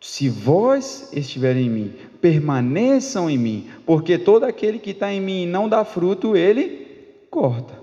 [0.00, 5.42] Se vós estiverem em mim, permaneçam em mim, porque todo aquele que está em mim
[5.42, 6.86] e não dá fruto, ele
[7.30, 7.74] corta,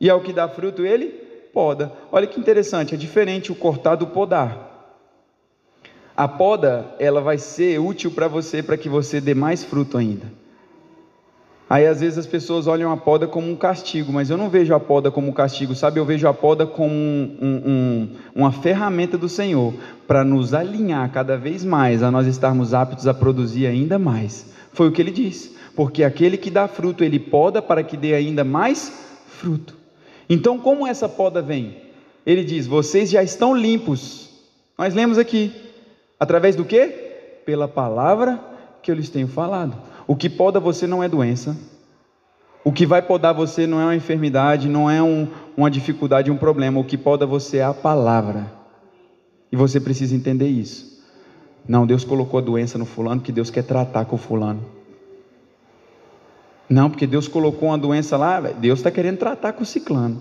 [0.00, 1.08] e ao que dá fruto, ele
[1.52, 1.92] poda.
[2.10, 4.68] Olha que interessante, é diferente o cortar do podar.
[6.16, 10.39] A poda, ela vai ser útil para você, para que você dê mais fruto ainda.
[11.70, 14.74] Aí às vezes as pessoas olham a poda como um castigo, mas eu não vejo
[14.74, 16.00] a poda como um castigo, sabe?
[16.00, 19.72] Eu vejo a poda como um, um, um, uma ferramenta do Senhor
[20.04, 24.52] para nos alinhar cada vez mais a nós estarmos aptos a produzir ainda mais.
[24.72, 25.54] Foi o que ele disse.
[25.76, 28.92] Porque aquele que dá fruto, ele poda para que dê ainda mais
[29.28, 29.76] fruto.
[30.28, 31.76] Então, como essa poda vem?
[32.26, 34.28] Ele diz: vocês já estão limpos.
[34.76, 35.52] Nós lemos aqui.
[36.18, 36.86] Através do que?
[37.46, 38.40] Pela palavra
[38.82, 39.76] que eu lhes tenho falado.
[40.10, 41.56] O que poda você não é doença.
[42.64, 46.36] O que vai podar você não é uma enfermidade, não é um, uma dificuldade, um
[46.36, 46.80] problema.
[46.80, 48.52] O que poda você é a palavra.
[49.52, 51.00] E você precisa entender isso.
[51.66, 54.66] Não, Deus colocou a doença no fulano que Deus quer tratar com o fulano.
[56.68, 60.20] Não, porque Deus colocou uma doença lá, Deus está querendo tratar com o ciclano.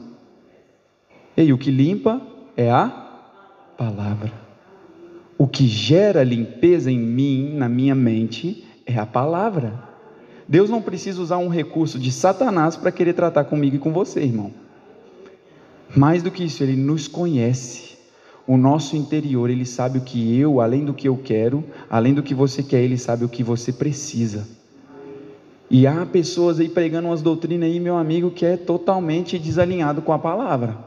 [1.36, 2.21] E o que limpa
[2.56, 2.89] é a
[3.75, 4.32] palavra.
[5.36, 9.73] O que gera limpeza em mim, na minha mente, é a palavra.
[10.47, 14.21] Deus não precisa usar um recurso de Satanás para querer tratar comigo e com você,
[14.21, 14.52] irmão.
[15.95, 17.97] Mais do que isso, ele nos conhece.
[18.47, 22.23] O nosso interior, ele sabe o que eu, além do que eu quero, além do
[22.23, 24.47] que você quer, ele sabe o que você precisa.
[25.69, 30.12] E há pessoas aí pregando umas doutrinas aí, meu amigo, que é totalmente desalinhado com
[30.12, 30.78] a palavra.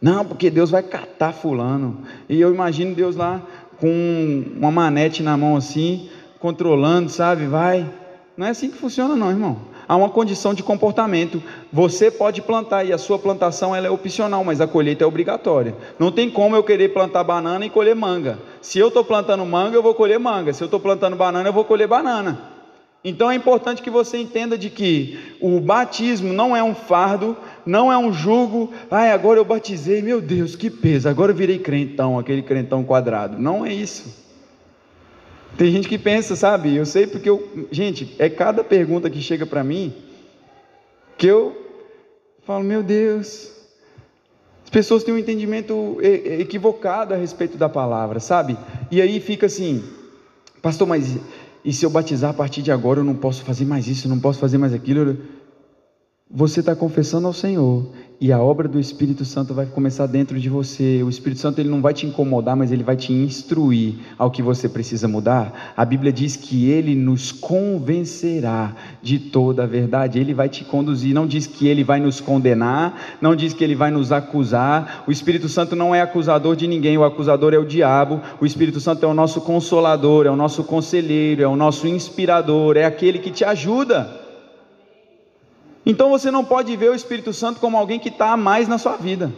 [0.00, 2.00] Não, porque Deus vai catar fulano.
[2.26, 3.42] E eu imagino Deus lá
[3.78, 6.08] com uma manete na mão assim,
[6.40, 7.46] controlando, sabe?
[7.46, 7.88] Vai.
[8.36, 9.56] Não é assim que funciona não, irmão.
[9.88, 11.42] Há uma condição de comportamento.
[11.72, 15.74] Você pode plantar e a sua plantação ela é opcional, mas a colheita é obrigatória.
[15.98, 18.38] Não tem como eu querer plantar banana e colher manga.
[18.60, 20.52] Se eu estou plantando manga, eu vou colher manga.
[20.52, 22.56] Se eu estou plantando banana, eu vou colher banana.
[23.04, 27.92] Então é importante que você entenda de que o batismo não é um fardo, não
[27.92, 28.72] é um jugo.
[28.90, 33.38] Ai, agora eu batizei, meu Deus, que peso, agora eu virei crentão, aquele crentão quadrado.
[33.38, 34.25] Não é isso.
[35.56, 36.74] Tem gente que pensa, sabe?
[36.74, 39.92] Eu sei porque eu, gente, é cada pergunta que chega para mim
[41.16, 41.56] que eu
[42.44, 43.52] falo, meu Deus.
[44.62, 48.58] As pessoas têm um entendimento equivocado a respeito da palavra, sabe?
[48.90, 49.82] E aí fica assim,
[50.60, 51.16] pastor, mas
[51.64, 54.10] e se eu batizar a partir de agora, eu não posso fazer mais isso, eu
[54.10, 55.18] não posso fazer mais aquilo.
[56.30, 60.48] Você está confessando ao Senhor e a obra do Espírito Santo vai começar dentro de
[60.48, 61.02] você.
[61.02, 64.42] O Espírito Santo ele não vai te incomodar, mas ele vai te instruir ao que
[64.42, 65.74] você precisa mudar.
[65.76, 70.18] A Bíblia diz que ele nos convencerá de toda a verdade.
[70.18, 71.14] Ele vai te conduzir.
[71.14, 75.04] Não diz que ele vai nos condenar, não diz que ele vai nos acusar.
[75.06, 76.96] O Espírito Santo não é acusador de ninguém.
[76.96, 78.22] O acusador é o diabo.
[78.40, 82.78] O Espírito Santo é o nosso consolador, é o nosso conselheiro, é o nosso inspirador,
[82.78, 84.25] é aquele que te ajuda.
[85.86, 88.76] Então você não pode ver o Espírito Santo como alguém que está a mais na
[88.76, 89.32] sua vida.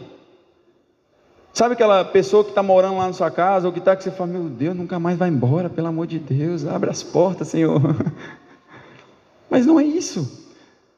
[1.53, 4.09] Sabe aquela pessoa que está morando lá na sua casa, ou que está que você
[4.09, 7.79] fala, meu Deus, nunca mais vai embora, pelo amor de Deus, abre as portas, Senhor.
[9.49, 10.47] Mas não é isso.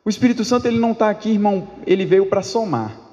[0.05, 3.10] O Espírito Santo ele não está aqui, irmão, ele veio para somar.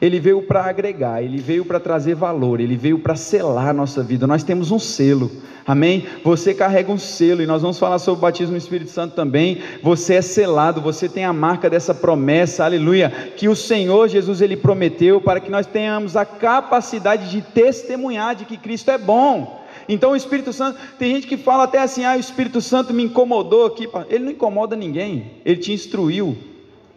[0.00, 4.02] Ele veio para agregar, ele veio para trazer valor, ele veio para selar a nossa
[4.02, 4.26] vida.
[4.26, 5.30] Nós temos um selo,
[5.66, 6.04] amém?
[6.22, 9.58] Você carrega um selo, e nós vamos falar sobre o batismo no Espírito Santo também.
[9.82, 14.56] Você é selado, você tem a marca dessa promessa, aleluia, que o Senhor Jesus ele
[14.56, 19.64] prometeu para que nós tenhamos a capacidade de testemunhar de que Cristo é bom.
[19.88, 23.04] Então o Espírito Santo, tem gente que fala até assim: ah, o Espírito Santo me
[23.04, 23.88] incomodou aqui.
[24.08, 26.36] Ele não incomoda ninguém, ele te instruiu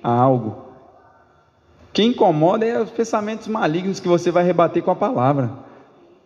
[0.04, 0.69] a algo.
[2.00, 5.52] Quem incomoda é os pensamentos malignos que você vai rebater com a palavra.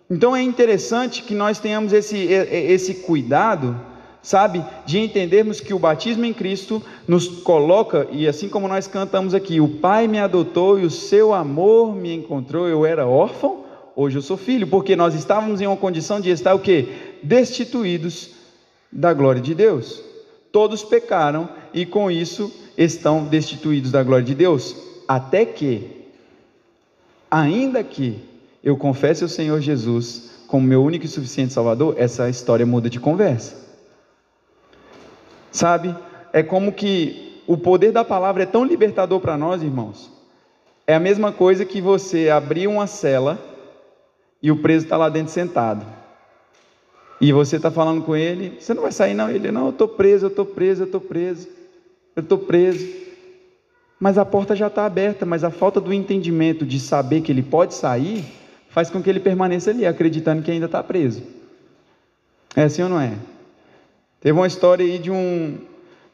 [0.07, 3.75] Então é interessante que nós tenhamos esse, esse cuidado,
[4.21, 9.33] sabe, de entendermos que o batismo em Cristo nos coloca, e assim como nós cantamos
[9.33, 14.19] aqui, o Pai me adotou e o seu amor me encontrou, eu era órfão, hoje
[14.19, 16.87] eu sou filho, porque nós estávamos em uma condição de estar o quê?
[17.23, 18.29] Destituídos
[18.91, 20.03] da glória de Deus.
[20.51, 26.07] Todos pecaram e com isso estão destituídos da glória de Deus até que,
[27.29, 28.23] ainda que
[28.63, 32.99] eu confesse o Senhor Jesus como meu único e suficiente Salvador, essa história muda de
[32.99, 33.55] conversa.
[35.51, 35.95] Sabe?
[36.31, 40.11] É como que o poder da palavra é tão libertador para nós, irmãos.
[40.85, 43.39] É a mesma coisa que você abrir uma cela
[44.43, 45.85] e o preso está lá dentro sentado.
[47.19, 49.29] E você está falando com ele, você não vai sair, não.
[49.29, 51.47] Ele, não, eu estou preso, eu estou preso, eu estou preso,
[52.15, 52.85] eu estou preso.
[54.03, 57.41] Mas a porta já está aberta, mas a falta do entendimento de saber que ele
[57.41, 58.25] pode sair
[58.67, 61.23] faz com que ele permaneça ali, acreditando que ainda está preso.
[62.53, 63.13] É assim ou não é?
[64.19, 65.57] Teve uma história aí de um,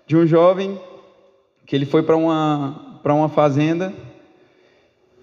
[0.06, 0.80] de um jovem
[1.66, 3.92] que ele foi para uma, uma fazenda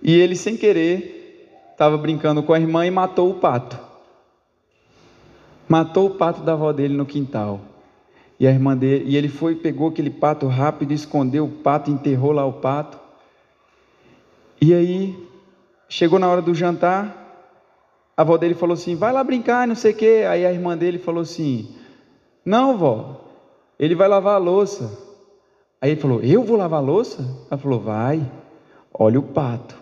[0.03, 3.79] e ele, sem querer, estava brincando com a irmã e matou o pato.
[5.69, 7.61] Matou o pato da avó dele no quintal.
[8.39, 12.33] E a irmã dele, e ele foi, pegou aquele pato rápido, escondeu o pato, enterrou
[12.33, 12.99] lá o pato.
[14.61, 15.17] E aí,
[15.89, 17.27] chegou na hora do jantar,
[18.17, 20.25] a avó dele falou assim: vai lá brincar, não sei o quê.
[20.29, 21.75] Aí a irmã dele falou assim:
[22.45, 23.25] não, vó,
[23.79, 24.99] ele vai lavar a louça.
[25.81, 27.23] Aí ele falou: eu vou lavar a louça?
[27.51, 28.31] Ela falou: vai,
[28.93, 29.77] olha o pato.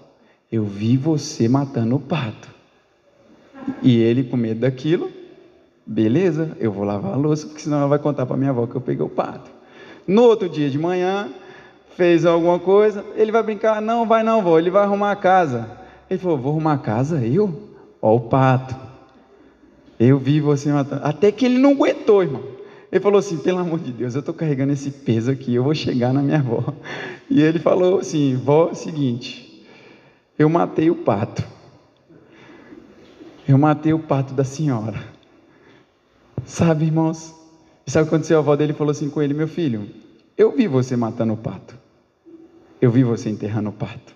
[0.50, 2.52] Eu vi você matando o pato.
[3.82, 5.10] E ele, com medo daquilo,
[5.86, 8.74] Beleza, eu vou lavar a louça, porque senão ela vai contar para minha avó que
[8.74, 9.50] eu peguei o pato.
[10.06, 11.28] No outro dia de manhã,
[11.96, 15.68] fez alguma coisa, ele vai brincar, não, vai não, vó, ele vai arrumar a casa.
[16.08, 17.24] Ele falou, vou arrumar a casa?
[17.24, 17.70] Eu?
[18.00, 18.74] Ó o pato.
[19.98, 21.02] Eu vi você matando.
[21.04, 22.42] Até que ele não aguentou, irmão.
[22.90, 25.74] Ele falou assim, pelo amor de Deus, eu estou carregando esse peso aqui, eu vou
[25.74, 26.62] chegar na minha avó.
[27.28, 29.66] E ele falou assim, vó, seguinte,
[30.38, 31.42] eu matei o pato.
[33.48, 35.13] Eu matei o pato da senhora.
[36.44, 37.34] Sabe, irmãos?
[37.86, 38.38] Sabe o que aconteceu?
[38.38, 39.88] A avó dele falou assim com ele: Meu filho,
[40.36, 41.76] eu vi você matando o pato.
[42.80, 44.14] Eu vi você enterrando o pato.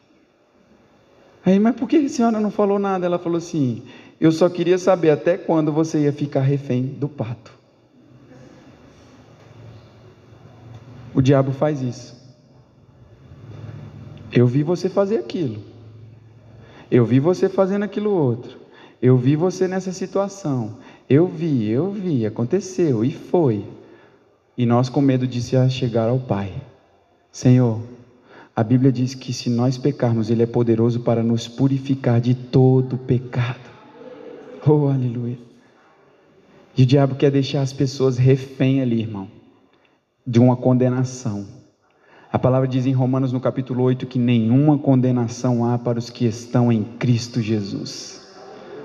[1.44, 3.06] Aí, mas por que a senhora não falou nada?
[3.06, 3.82] Ela falou assim:
[4.20, 7.52] Eu só queria saber até quando você ia ficar refém do pato.
[11.14, 12.16] O diabo faz isso.
[14.32, 15.62] Eu vi você fazer aquilo.
[16.90, 18.58] Eu vi você fazendo aquilo outro.
[19.00, 20.76] Eu vi você nessa situação.
[21.08, 23.64] Eu vi, eu vi, aconteceu e foi.
[24.56, 25.40] E nós com medo de
[25.70, 26.52] chegar ao Pai.
[27.32, 27.80] Senhor,
[28.54, 32.98] a Bíblia diz que se nós pecarmos, Ele é poderoso para nos purificar de todo
[32.98, 33.70] pecado.
[34.66, 35.38] Oh, aleluia.
[36.76, 39.28] E o diabo quer deixar as pessoas refém ali, irmão,
[40.26, 41.46] de uma condenação.
[42.30, 46.26] A palavra diz em Romanos no capítulo 8 que nenhuma condenação há para os que
[46.26, 48.28] estão em Cristo Jesus.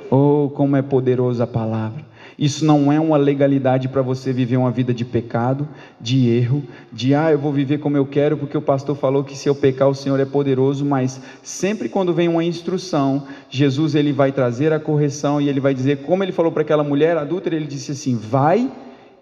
[0.09, 2.12] Oh, como é poderosa a palavra.
[2.37, 5.67] Isso não é uma legalidade para você viver uma vida de pecado,
[5.99, 9.37] de erro, de ah, eu vou viver como eu quero porque o pastor falou que
[9.37, 14.11] se eu pecar o Senhor é poderoso, mas sempre quando vem uma instrução, Jesus ele
[14.11, 17.55] vai trazer a correção e ele vai dizer, como ele falou para aquela mulher adúltera,
[17.55, 18.71] ele disse assim: "Vai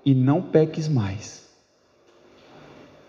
[0.06, 1.41] e não peques mais".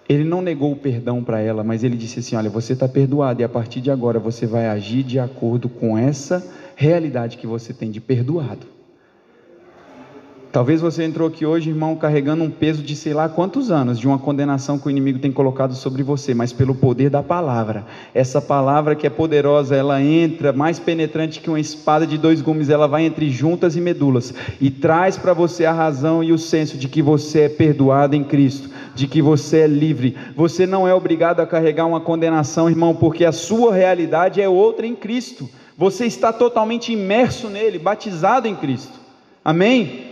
[0.09, 3.41] Ele não negou o perdão para ela, mas ele disse assim: Olha, você está perdoado
[3.41, 6.45] e a partir de agora você vai agir de acordo com essa
[6.77, 8.67] realidade que você tem de perdoado.
[10.53, 14.07] Talvez você entrou aqui hoje, irmão, carregando um peso de sei lá quantos anos, de
[14.07, 17.87] uma condenação que o inimigo tem colocado sobre você, mas pelo poder da palavra.
[18.13, 22.69] Essa palavra que é poderosa, ela entra mais penetrante que uma espada de dois gumes,
[22.69, 26.77] ela vai entre juntas e medulas e traz para você a razão e o senso
[26.77, 30.19] de que você é perdoado em Cristo, de que você é livre.
[30.37, 34.87] Você não é obrigado a carregar uma condenação, irmão, porque a sua realidade é outra
[34.87, 35.49] em Cristo.
[35.79, 39.01] Você está totalmente imerso nele, batizado em Cristo.
[39.43, 40.12] Amém?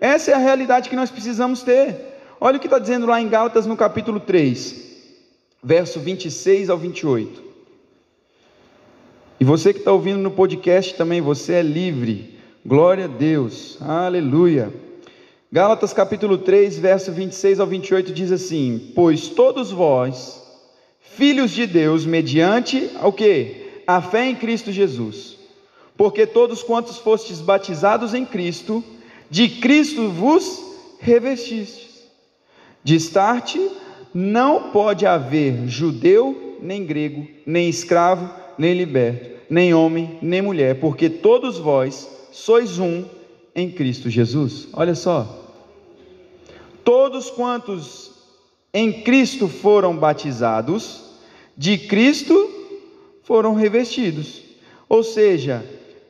[0.00, 1.96] Essa é a realidade que nós precisamos ter.
[2.40, 4.74] Olha o que está dizendo lá em Gálatas no capítulo 3,
[5.62, 7.42] verso 26 ao 28.
[9.40, 12.38] E você que está ouvindo no podcast também, você é livre.
[12.64, 13.78] Glória a Deus.
[13.80, 14.72] Aleluia.
[15.50, 20.42] Gálatas capítulo 3, verso 26 ao 28 diz assim: Pois todos vós,
[21.00, 23.82] filhos de Deus, mediante ao que?
[23.86, 25.36] A fé em Cristo Jesus.
[25.96, 28.84] Porque todos quantos fostes batizados em Cristo,
[29.30, 30.62] de Cristo vos
[31.00, 32.04] revestistes.
[32.82, 33.70] Destarte
[34.14, 41.10] não pode haver judeu, nem grego, nem escravo, nem liberto, nem homem, nem mulher, porque
[41.10, 43.04] todos vós sois um
[43.54, 44.68] em Cristo Jesus.
[44.72, 45.44] Olha só.
[46.84, 48.12] Todos quantos
[48.72, 51.02] em Cristo foram batizados,
[51.56, 52.50] de Cristo
[53.22, 54.42] foram revestidos.
[54.88, 55.64] Ou seja,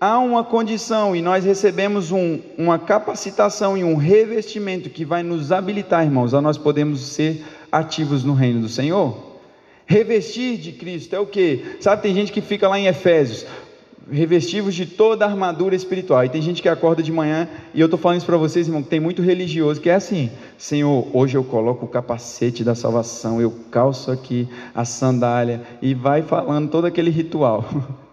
[0.06, 5.50] há uma condição e nós recebemos um, uma capacitação e um revestimento que vai nos
[5.50, 9.34] habilitar, irmãos, a nós podemos ser ativos no reino do Senhor.
[9.84, 11.76] Revestir de Cristo é o que?
[11.80, 13.46] Sabe, tem gente que fica lá em Efésios,
[14.08, 16.24] revestivos de toda a armadura espiritual.
[16.24, 18.84] E tem gente que acorda de manhã, e eu estou falando isso para vocês, irmão,
[18.84, 23.40] que tem muito religioso que é assim: Senhor, hoje eu coloco o capacete da salvação,
[23.40, 27.64] eu calço aqui a sandália, e vai falando todo aquele ritual.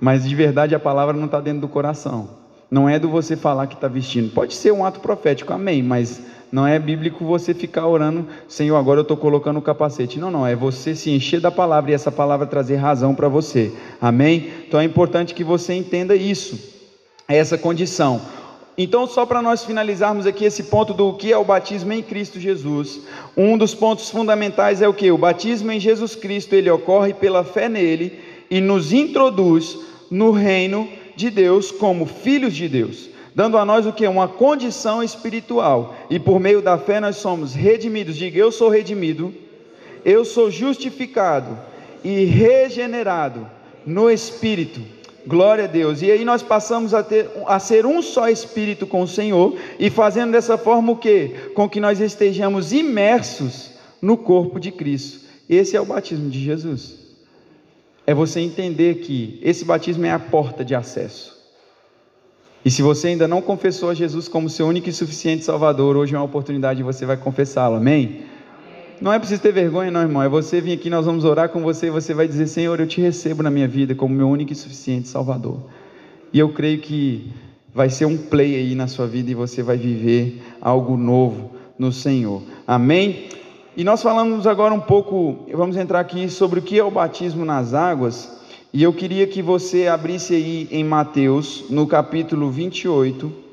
[0.00, 2.28] mas de verdade a palavra não está dentro do coração.
[2.70, 4.32] Não é do você falar que está vestindo.
[4.32, 6.20] Pode ser um ato profético, amém, mas
[6.50, 10.18] não é bíblico você ficar orando, Senhor, agora eu estou colocando o capacete.
[10.18, 13.72] Não, não, é você se encher da palavra e essa palavra trazer razão para você.
[14.00, 14.50] Amém?
[14.66, 16.58] Então é importante que você entenda isso,
[17.28, 18.20] essa condição.
[18.78, 22.38] Então, só para nós finalizarmos aqui esse ponto do que é o batismo em Cristo
[22.38, 23.00] Jesus,
[23.34, 25.10] um dos pontos fundamentais é o que?
[25.10, 29.78] O batismo em Jesus Cristo, ele ocorre pela fé nele e nos introduz
[30.10, 34.06] no reino de Deus como filhos de Deus, dando a nós o que?
[34.06, 35.96] Uma condição espiritual.
[36.10, 38.16] E por meio da fé nós somos redimidos.
[38.16, 39.34] Diga, eu sou redimido,
[40.04, 41.58] eu sou justificado
[42.04, 43.46] e regenerado
[43.84, 44.80] no Espírito
[45.26, 46.02] Glória a Deus.
[46.02, 49.90] E aí nós passamos a, ter, a ser um só espírito com o Senhor e
[49.90, 51.50] fazendo dessa forma o quê?
[51.52, 55.26] Com que nós estejamos imersos no corpo de Cristo.
[55.48, 57.05] Esse é o batismo de Jesus.
[58.06, 61.36] É você entender que esse batismo é a porta de acesso.
[62.64, 66.14] E se você ainda não confessou a Jesus como seu único e suficiente Salvador, hoje
[66.14, 67.76] é uma oportunidade de você vai confessá-lo.
[67.76, 68.22] Amém?
[69.00, 70.22] Não é preciso ter vergonha, não, irmão.
[70.22, 72.86] É você vir aqui, nós vamos orar com você e você vai dizer: Senhor, eu
[72.86, 75.60] te recebo na minha vida como meu único e suficiente Salvador.
[76.32, 77.30] E eu creio que
[77.74, 81.92] vai ser um play aí na sua vida e você vai viver algo novo no
[81.92, 82.42] Senhor.
[82.66, 83.28] Amém?
[83.76, 87.44] E nós falamos agora um pouco, vamos entrar aqui sobre o que é o batismo
[87.44, 88.40] nas águas.
[88.72, 93.44] E eu queria que você abrisse aí em Mateus, no capítulo 28.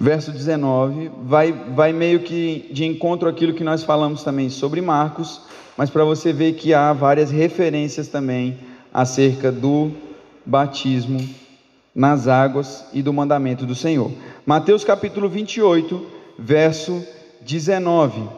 [0.00, 5.40] verso 19, vai, vai meio que de encontro àquilo que nós falamos também sobre Marcos,
[5.78, 8.58] mas para você ver que há várias referências também
[8.92, 9.92] acerca do
[10.44, 11.26] batismo
[11.94, 14.10] nas águas e do mandamento do Senhor.
[14.44, 17.06] Mateus capítulo 28, verso
[17.40, 18.28] 19.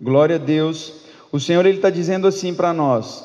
[0.00, 1.04] Glória a Deus.
[1.32, 3.24] O Senhor ele está dizendo assim para nós: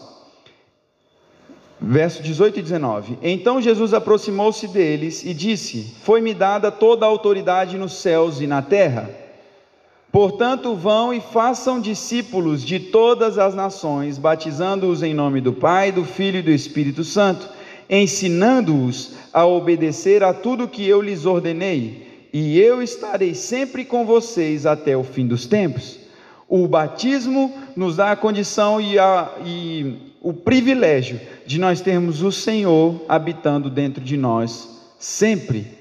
[1.84, 7.76] Verso 18 e 19: Então Jesus aproximou-se deles e disse: Foi-me dada toda a autoridade
[7.76, 9.10] nos céus e na terra.
[10.12, 16.04] Portanto, vão e façam discípulos de todas as nações, batizando-os em nome do Pai, do
[16.04, 17.50] Filho e do Espírito Santo,
[17.90, 24.66] ensinando-os a obedecer a tudo que eu lhes ordenei, e eu estarei sempre com vocês
[24.66, 26.00] até o fim dos tempos.
[26.48, 32.32] O batismo nos dá a condição e, a, e o privilégio de nós termos o
[32.32, 34.70] Senhor habitando dentro de nós
[35.00, 35.80] sempre.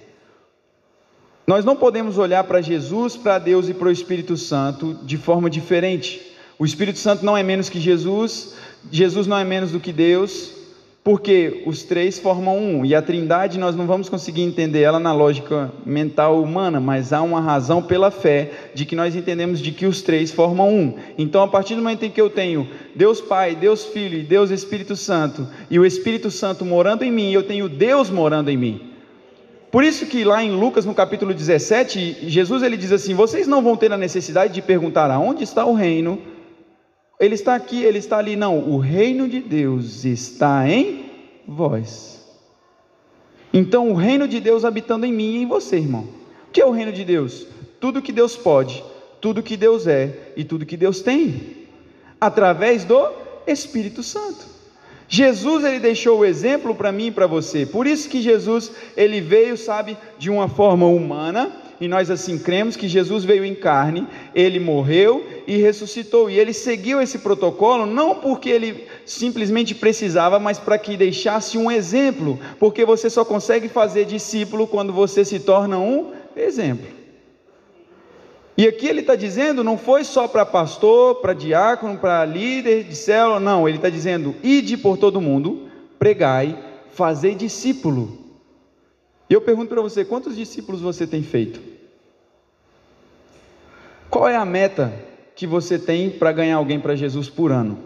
[1.46, 5.50] Nós não podemos olhar para Jesus, para Deus e para o Espírito Santo de forma
[5.50, 6.20] diferente.
[6.58, 8.54] O Espírito Santo não é menos que Jesus,
[8.90, 10.52] Jesus não é menos do que Deus,
[11.02, 15.14] porque os três formam um, e a trindade nós não vamos conseguir entender ela na
[15.14, 19.86] lógica mental humana, mas há uma razão pela fé de que nós entendemos de que
[19.86, 20.94] os três formam um.
[21.16, 24.50] Então, a partir do momento em que eu tenho Deus Pai, Deus Filho e Deus
[24.50, 28.90] Espírito Santo, e o Espírito Santo morando em mim, eu tenho Deus morando em mim.
[29.70, 33.62] Por isso que lá em Lucas, no capítulo 17, Jesus ele diz assim: "Vocês não
[33.62, 36.20] vão ter a necessidade de perguntar aonde está o reino
[37.20, 38.34] ele está aqui, ele está ali.
[38.34, 41.04] Não, o reino de Deus está em
[41.46, 42.26] vós.
[43.52, 46.08] Então, o reino de Deus habitando em mim e em você, irmão.
[46.48, 47.46] O que é o reino de Deus?
[47.78, 48.82] Tudo que Deus pode,
[49.20, 51.66] tudo que Deus é e tudo que Deus tem,
[52.18, 53.08] através do
[53.46, 54.46] Espírito Santo.
[55.08, 57.66] Jesus ele deixou o exemplo para mim e para você.
[57.66, 62.76] Por isso que Jesus ele veio, sabe, de uma forma humana, e nós assim cremos
[62.76, 68.16] que Jesus veio em carne, ele morreu e ressuscitou, e ele seguiu esse protocolo não
[68.16, 74.04] porque ele simplesmente precisava, mas para que deixasse um exemplo, porque você só consegue fazer
[74.04, 76.86] discípulo quando você se torna um exemplo.
[78.58, 82.94] E aqui ele está dizendo, não foi só para pastor, para diácono, para líder de
[82.94, 86.58] célula, não, ele está dizendo, ide por todo mundo, pregai,
[86.90, 88.19] fazei discípulo.
[89.30, 91.60] E eu pergunto para você: quantos discípulos você tem feito?
[94.10, 94.92] Qual é a meta
[95.36, 97.78] que você tem para ganhar alguém para Jesus por ano?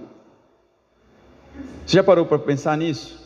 [1.84, 3.22] Você já parou para pensar nisso?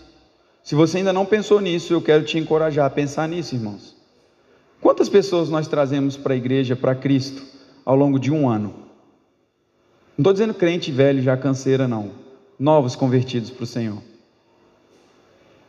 [0.64, 3.96] Se você ainda não pensou nisso, eu quero te encorajar a pensar nisso, irmãos.
[4.80, 7.42] Quantas pessoas nós trazemos para a igreja, para Cristo,
[7.84, 8.74] ao longo de um ano?
[10.16, 12.10] Não estou dizendo crente velho, já canseira, não.
[12.58, 14.02] Novos convertidos para o Senhor.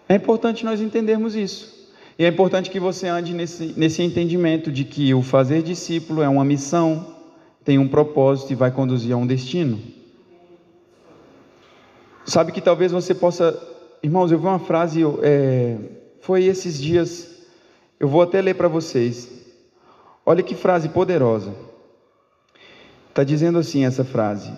[0.08, 1.79] É importante nós entendermos isso.
[2.20, 6.28] E é importante que você ande nesse, nesse entendimento de que o fazer discípulo é
[6.28, 7.16] uma missão,
[7.64, 9.80] tem um propósito e vai conduzir a um destino.
[12.26, 13.58] Sabe que talvez você possa.
[14.04, 15.78] Irmãos, eu vi uma frase, é,
[16.20, 17.42] foi esses dias,
[17.98, 19.32] eu vou até ler para vocês.
[20.26, 21.54] Olha que frase poderosa.
[23.08, 24.52] Está dizendo assim essa frase.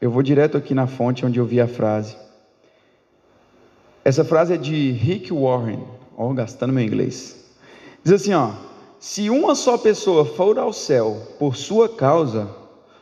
[0.00, 2.16] Eu vou direto aqui na fonte onde eu vi a frase.
[4.04, 5.95] Essa frase é de Rick Warren.
[6.16, 7.44] Ó, gastando meu inglês.
[8.02, 8.52] Diz assim, ó:
[8.98, 12.48] se uma só pessoa for ao céu por sua causa,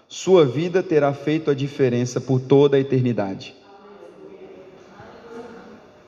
[0.09, 3.55] sua vida terá feito a diferença por toda a eternidade.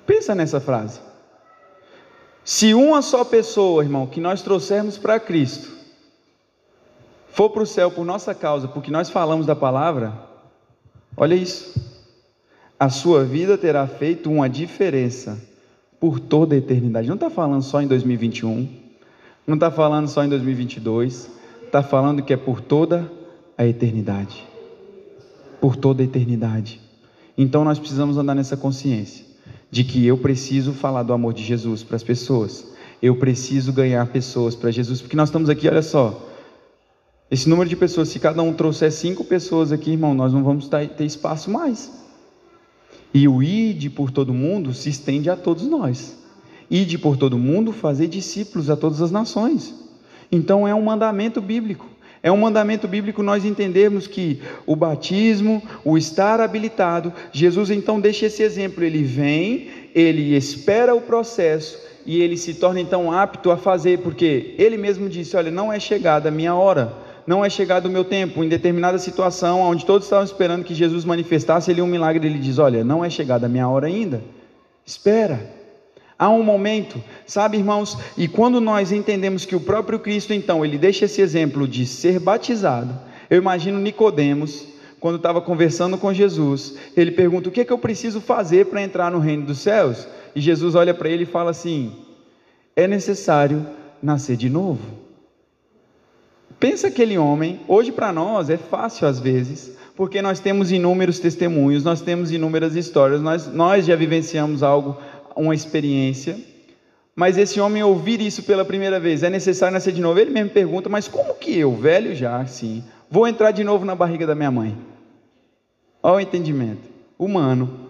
[0.06, 1.00] Pensa nessa frase.
[2.44, 5.68] Se uma só pessoa, irmão, que nós trouxermos para Cristo,
[7.28, 10.12] for para o céu por nossa causa, porque nós falamos da palavra,
[11.16, 11.74] olha isso.
[12.78, 15.40] A sua vida terá feito uma diferença
[16.00, 17.08] por toda a eternidade.
[17.08, 18.86] Não está falando só em 2021
[19.46, 21.30] não está falando só em 2022,
[21.64, 23.10] está falando que é por toda
[23.56, 24.44] a eternidade.
[25.60, 26.80] Por toda a eternidade.
[27.38, 29.24] Então nós precisamos andar nessa consciência
[29.70, 32.66] de que eu preciso falar do amor de Jesus para as pessoas.
[33.00, 36.28] Eu preciso ganhar pessoas para Jesus, porque nós estamos aqui, olha só.
[37.30, 40.68] Esse número de pessoas, se cada um trouxer cinco pessoas aqui, irmão, nós não vamos
[40.68, 41.90] ter espaço mais.
[43.16, 46.18] E o ide por todo mundo se estende a todos nós.
[46.70, 49.74] Ide por todo mundo, fazer discípulos a todas as nações.
[50.30, 51.88] Então é um mandamento bíblico.
[52.22, 58.26] É um mandamento bíblico nós entendermos que o batismo, o estar habilitado, Jesus então deixa
[58.26, 63.56] esse exemplo, ele vem, ele espera o processo e ele se torna então apto a
[63.56, 66.92] fazer, porque ele mesmo disse: Olha, não é chegada a minha hora,
[67.26, 68.44] não é chegado o meu tempo.
[68.44, 72.58] Em determinada situação, onde todos estavam esperando que Jesus manifestasse ele um milagre, ele diz:
[72.58, 74.22] Olha, não é chegada a minha hora ainda,
[74.84, 75.54] espera.
[76.18, 80.78] Há um momento, sabe, irmãos, e quando nós entendemos que o próprio Cristo, então, ele
[80.78, 82.98] deixa esse exemplo de ser batizado.
[83.28, 84.66] Eu imagino Nicodemos,
[84.98, 88.82] quando estava conversando com Jesus, ele pergunta: "O que é que eu preciso fazer para
[88.82, 91.92] entrar no reino dos céus?" E Jesus olha para ele e fala assim:
[92.74, 93.66] "É necessário
[94.02, 95.05] nascer de novo."
[96.58, 101.84] Pensa aquele homem, hoje para nós é fácil às vezes, porque nós temos inúmeros testemunhos,
[101.84, 104.96] nós temos inúmeras histórias, nós, nós já vivenciamos algo
[105.36, 106.38] uma experiência,
[107.14, 110.18] mas esse homem ouvir isso pela primeira vez, é necessário nascer de novo?
[110.18, 113.94] Ele mesmo pergunta, mas como que eu, velho já, assim, vou entrar de novo na
[113.94, 114.76] barriga da minha mãe?
[116.02, 116.88] Olha o entendimento,
[117.18, 117.86] humano.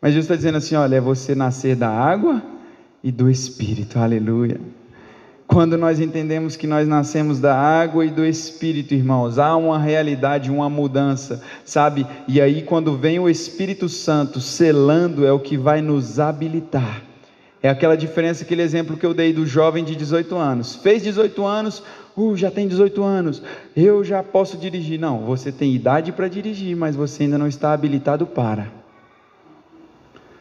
[0.00, 2.42] Mas Jesus está dizendo assim: olha, é você nascer da água
[3.02, 4.60] e do Espírito, aleluia.
[5.48, 10.50] Quando nós entendemos que nós nascemos da água e do Espírito, irmãos, há uma realidade,
[10.50, 12.06] uma mudança, sabe?
[12.28, 17.02] E aí, quando vem o Espírito Santo selando, é o que vai nos habilitar.
[17.62, 20.76] É aquela diferença, aquele exemplo que eu dei do jovem de 18 anos.
[20.76, 21.82] Fez 18 anos,
[22.14, 23.42] uh, já tem 18 anos,
[23.74, 25.00] eu já posso dirigir.
[25.00, 28.70] Não, você tem idade para dirigir, mas você ainda não está habilitado para.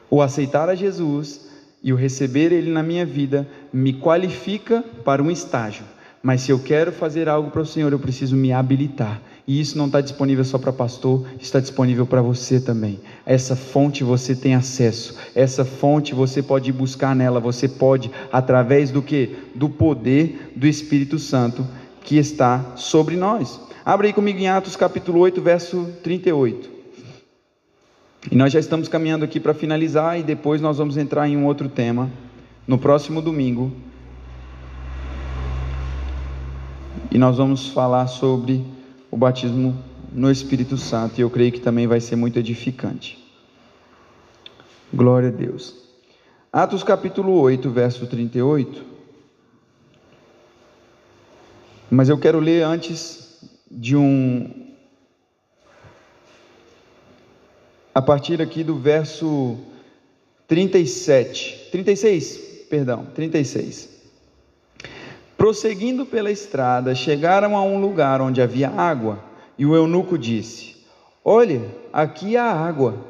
[0.10, 1.47] O aceitar a Jesus
[1.84, 5.86] e o receber Ele na minha vida me qualifica para um estágio.
[6.22, 9.22] Mas se eu quero fazer algo para o Senhor, eu preciso me habilitar.
[9.48, 13.00] E isso não está disponível só para pastor, está disponível para você também.
[13.26, 15.18] Essa fonte você tem acesso.
[15.34, 17.40] Essa fonte você pode buscar nela.
[17.40, 19.38] Você pode, através do que?
[19.56, 21.66] Do poder do Espírito Santo
[22.04, 23.60] que está sobre nós.
[23.86, 26.77] Abre aí comigo em Atos capítulo 8, verso 38.
[28.32, 31.46] E nós já estamos caminhando aqui para finalizar e depois nós vamos entrar em um
[31.46, 32.10] outro tema
[32.68, 33.72] no próximo domingo.
[37.10, 38.66] E nós vamos falar sobre
[39.10, 39.78] o batismo
[40.12, 43.18] no Espírito Santo, e eu creio que também vai ser muito edificante.
[44.94, 45.76] Glória a Deus.
[46.52, 48.84] Atos capítulo 8, verso 38.
[51.90, 53.40] Mas eu quero ler antes
[53.70, 54.67] de um
[57.98, 59.58] a partir aqui do verso
[60.48, 62.38] 37, 36,
[62.70, 63.90] perdão, 36.
[65.36, 69.18] Prosseguindo pela estrada, chegaram a um lugar onde havia água,
[69.58, 70.76] e o eunuco disse:
[71.26, 71.60] Olha,
[71.92, 73.04] aqui há água.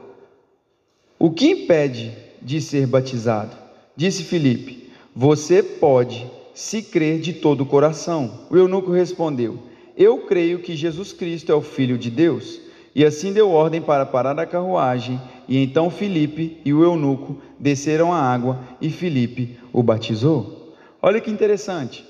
[1.20, 3.58] O que impede de ser batizado?
[3.94, 8.48] Disse Filipe: Você pode, se crer de todo o coração.
[8.50, 9.60] O eunuco respondeu:
[9.98, 12.67] Eu creio que Jesus Cristo é o Filho de Deus.
[12.98, 18.12] E assim deu ordem para parar a carruagem, e então Filipe e o eunuco desceram
[18.12, 20.74] a água e Filipe o batizou.
[21.00, 22.04] Olha que interessante.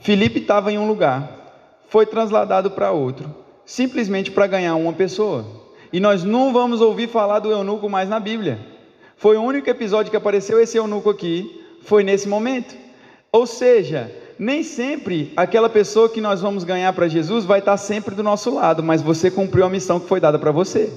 [0.00, 3.28] Filipe estava em um lugar, foi trasladado para outro,
[3.66, 5.44] simplesmente para ganhar uma pessoa.
[5.92, 8.58] E nós não vamos ouvir falar do eunuco mais na Bíblia.
[9.14, 12.74] Foi o único episódio que apareceu esse eunuco aqui, foi nesse momento.
[13.30, 18.14] Ou seja, nem sempre aquela pessoa que nós vamos ganhar para Jesus vai estar sempre
[18.14, 20.92] do nosso lado, mas você cumpriu a missão que foi dada para você.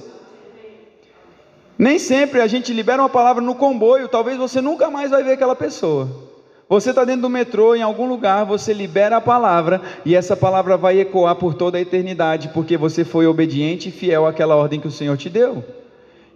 [1.76, 5.32] Nem sempre a gente libera uma palavra no comboio, talvez você nunca mais vai ver
[5.32, 6.08] aquela pessoa.
[6.68, 10.76] Você está dentro do metrô, em algum lugar, você libera a palavra e essa palavra
[10.76, 14.86] vai ecoar por toda a eternidade, porque você foi obediente e fiel àquela ordem que
[14.88, 15.81] o Senhor te deu.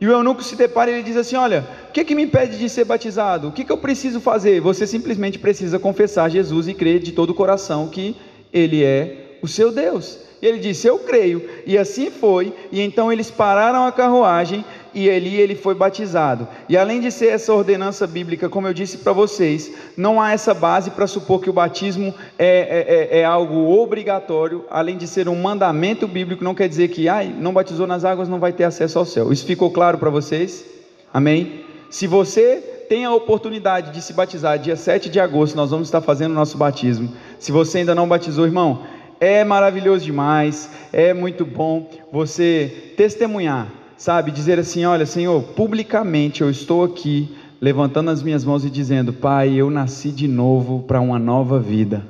[0.01, 2.59] E o eunuco se depara e ele diz assim: Olha, o que, que me impede
[2.59, 3.49] de ser batizado?
[3.49, 4.61] O que, que eu preciso fazer?
[4.61, 8.17] Você simplesmente precisa confessar Jesus e crer de todo o coração que
[8.53, 10.19] Ele é o seu Deus.
[10.41, 11.49] E ele disse: Eu creio.
[11.67, 12.53] E assim foi.
[12.71, 14.65] E então eles pararam a carruagem
[14.97, 16.49] e ali ele foi batizado.
[16.71, 20.55] E além de ser essa ordenança bíblica, como eu disse para vocês, não há essa
[20.55, 25.29] base para supor que o batismo é, é, é, é, algo obrigatório, além de ser
[25.29, 28.65] um mandamento bíblico, não quer dizer que, ai, não batizou nas águas, não vai ter
[28.65, 29.31] acesso ao céu.
[29.31, 30.65] Isso ficou claro para vocês?
[31.13, 31.67] Amém?
[31.91, 32.57] Se você
[32.89, 36.35] tem a oportunidade de se batizar, dia 7 de agosto, nós vamos estar fazendo o
[36.35, 37.13] nosso batismo.
[37.39, 38.87] Se você ainda não batizou, irmão,
[39.21, 44.31] é maravilhoso demais, é muito bom você testemunhar, sabe?
[44.31, 49.55] Dizer assim: olha, Senhor, publicamente eu estou aqui levantando as minhas mãos e dizendo: Pai,
[49.55, 52.03] eu nasci de novo para uma nova vida.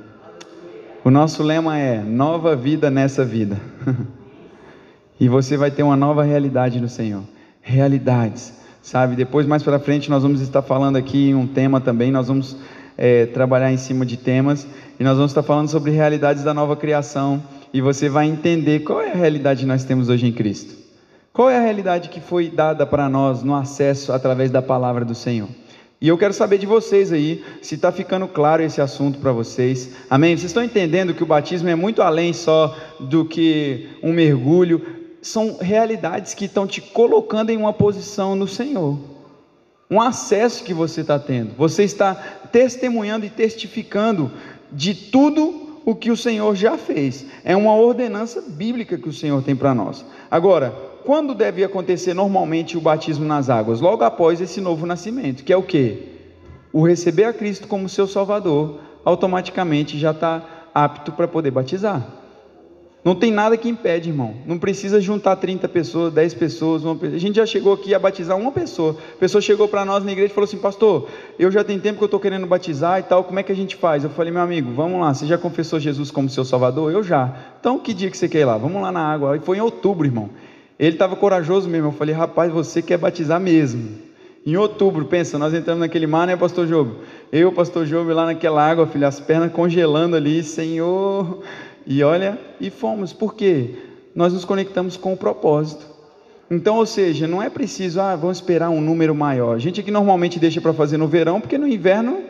[1.05, 3.61] O nosso lema é: nova vida nessa vida.
[5.21, 7.23] e você vai ter uma nova realidade no Senhor.
[7.61, 9.17] Realidades, sabe?
[9.17, 12.11] Depois, mais para frente, nós vamos estar falando aqui um tema também.
[12.11, 12.57] Nós vamos
[12.97, 14.67] é, trabalhar em cima de temas
[14.99, 19.01] e nós vamos estar falando sobre realidades da nova criação e você vai entender qual
[19.01, 20.86] é a realidade que nós temos hoje em Cristo.
[21.37, 25.15] Qual é a realidade que foi dada para nós no acesso através da palavra do
[25.15, 25.51] Senhor?
[26.01, 29.91] E eu quero saber de vocês aí, se está ficando claro esse assunto para vocês.
[30.09, 30.35] Amém?
[30.35, 34.81] Vocês estão entendendo que o batismo é muito além só do que um mergulho.
[35.21, 38.99] São realidades que estão te colocando em uma posição no Senhor
[39.91, 41.55] um acesso que você está tendo.
[41.57, 42.15] Você está
[42.51, 44.33] testemunhando e testificando
[44.73, 47.27] de tudo o que o Senhor já fez.
[47.45, 50.05] É uma ordenança bíblica que o Senhor tem para nós.
[50.29, 50.75] Agora,
[51.07, 53.81] quando deve acontecer normalmente o batismo nas águas?
[53.81, 56.03] Logo após esse novo nascimento, que é o que?
[56.73, 60.43] O receber a Cristo como seu Salvador, automaticamente já está
[60.75, 62.05] apto para poder batizar.
[63.05, 64.35] Não tem nada que impede, irmão.
[64.45, 66.83] Não precisa juntar 30 pessoas, 10 pessoas.
[66.83, 66.99] Uma...
[67.01, 68.97] A gente já chegou aqui a batizar uma pessoa.
[69.15, 71.07] A pessoa chegou para nós na igreja e falou assim: Pastor,
[71.39, 73.23] eu já tenho tempo que eu estou querendo batizar e tal.
[73.23, 74.03] Como é que a gente faz?
[74.03, 75.15] Eu falei: Meu amigo, vamos lá.
[75.15, 76.91] Você já confessou Jesus como seu Salvador?
[76.91, 77.33] Eu já.
[77.61, 78.59] Então, que dia que você quer ir lá?
[78.59, 79.37] Vamos lá na água.
[79.37, 80.31] E foi em outubro, irmão.
[80.79, 81.89] Ele estava corajoso mesmo.
[81.89, 84.07] Eu falei: Rapaz, você quer batizar mesmo.
[84.47, 86.93] Em outubro, pensa, nós entramos naquele mar, né, Pastor Job?
[87.33, 91.43] Eu, Pastor Job, lá naquela água, filho, as pernas congelando ali, Senhor.
[91.85, 93.75] E olha, e fomos, por quê?
[94.15, 95.85] Nós nos conectamos com o propósito.
[96.49, 99.57] Então, ou seja, não é preciso, ah, vamos esperar um número maior.
[99.57, 102.21] A gente aqui normalmente deixa para fazer no verão, porque no inverno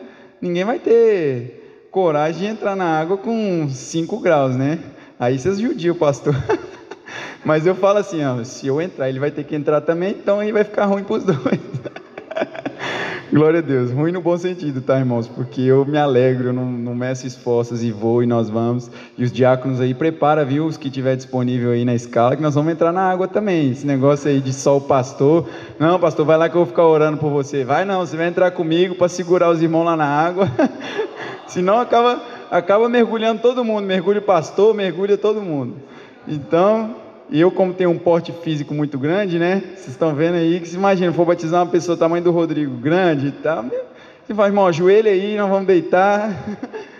[0.41, 4.79] ninguém vai ter coragem de entrar na água com 5 graus, né?
[5.19, 6.35] Aí vocês judiam pastor.
[7.47, 10.41] Mas eu falo assim, ó, se eu entrar, ele vai ter que entrar também, então
[10.41, 11.59] aí vai ficar ruim para os dois.
[13.31, 13.89] Glória a Deus.
[13.89, 15.29] Ruim no bom sentido, tá, irmãos?
[15.29, 18.91] Porque eu me alegro, eu não, não meço esforços e vou e nós vamos.
[19.17, 20.65] E os diáconos aí, prepara, viu?
[20.65, 23.71] Os que tiver disponível aí na escala, que nós vamos entrar na água também.
[23.71, 25.47] Esse negócio aí de só o pastor.
[25.79, 27.63] Não, pastor, vai lá que eu vou ficar orando por você.
[27.63, 30.51] Vai não, você vai entrar comigo para segurar os irmãos lá na água.
[31.47, 32.21] Senão acaba,
[32.51, 33.85] acaba mergulhando todo mundo.
[33.85, 35.75] Mergulha o pastor, mergulha todo mundo.
[36.27, 39.61] Então, e eu, como tenho um porte físico muito grande, né?
[39.75, 42.75] Vocês estão vendo aí que se imagina, for batizar uma pessoa do tamanho do Rodrigo
[42.77, 43.65] grande e tal.
[44.25, 46.31] Você fala, irmão, ajoelha aí, nós vamos deitar.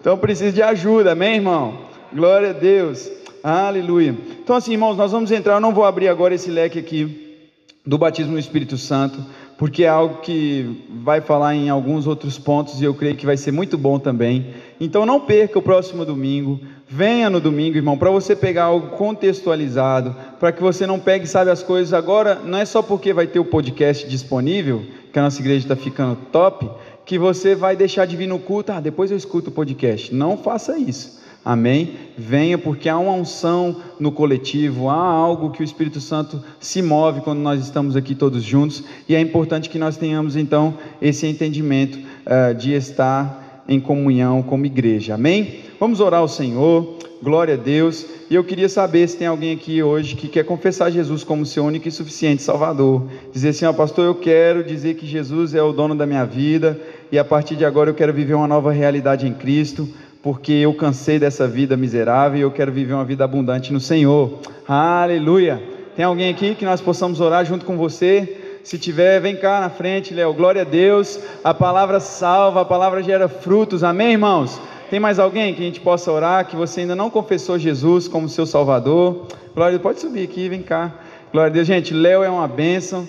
[0.00, 1.76] Então preciso de ajuda, amém, irmão?
[2.14, 3.10] Glória a Deus.
[3.42, 4.16] Aleluia.
[4.42, 5.54] Então, assim, irmãos, nós vamos entrar.
[5.54, 7.48] Eu não vou abrir agora esse leque aqui
[7.84, 9.18] do batismo no Espírito Santo,
[9.58, 13.36] porque é algo que vai falar em alguns outros pontos e eu creio que vai
[13.36, 14.54] ser muito bom também.
[14.80, 16.60] Então, não perca o próximo domingo.
[16.90, 21.50] Venha no domingo, irmão, para você pegar algo contextualizado, para que você não pegue, sabe,
[21.50, 24.82] as coisas agora, não é só porque vai ter o podcast disponível,
[25.12, 26.66] que a nossa igreja está ficando top,
[27.04, 30.14] que você vai deixar de vir no culto, ah, depois eu escuto o podcast.
[30.14, 31.20] Não faça isso.
[31.44, 31.94] Amém?
[32.16, 37.20] Venha porque há uma unção no coletivo, há algo que o Espírito Santo se move
[37.20, 40.72] quando nós estamos aqui todos juntos, e é importante que nós tenhamos então
[41.02, 45.16] esse entendimento uh, de estar em comunhão como igreja.
[45.16, 45.67] Amém?
[45.80, 46.98] Vamos orar ao Senhor.
[47.22, 48.04] Glória a Deus.
[48.28, 51.64] E eu queria saber se tem alguém aqui hoje que quer confessar Jesus como seu
[51.64, 53.04] único e suficiente Salvador.
[53.32, 56.80] Dizer assim, ó, pastor, eu quero dizer que Jesus é o dono da minha vida
[57.12, 59.88] e a partir de agora eu quero viver uma nova realidade em Cristo,
[60.20, 64.40] porque eu cansei dessa vida miserável e eu quero viver uma vida abundante no Senhor.
[64.66, 65.62] Aleluia.
[65.94, 68.60] Tem alguém aqui que nós possamos orar junto com você?
[68.64, 70.34] Se tiver, vem cá na frente, Léo.
[70.34, 71.20] Glória a Deus.
[71.44, 73.84] A palavra salva, a palavra gera frutos.
[73.84, 74.60] Amém, irmãos?
[74.90, 78.28] Tem mais alguém que a gente possa orar que você ainda não confessou Jesus como
[78.28, 79.26] seu Salvador?
[79.54, 79.82] Glória a Deus.
[79.82, 80.92] Pode subir aqui, vem cá.
[81.30, 81.66] Glória a Deus.
[81.66, 83.06] Gente, Léo é uma bênção.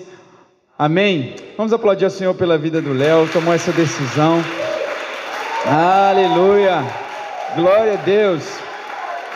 [0.78, 1.34] Amém?
[1.56, 3.28] Vamos aplaudir ao Senhor pela vida do Léo.
[3.32, 4.44] Tomou essa decisão.
[5.66, 6.84] Aleluia.
[7.56, 8.58] Glória a Deus.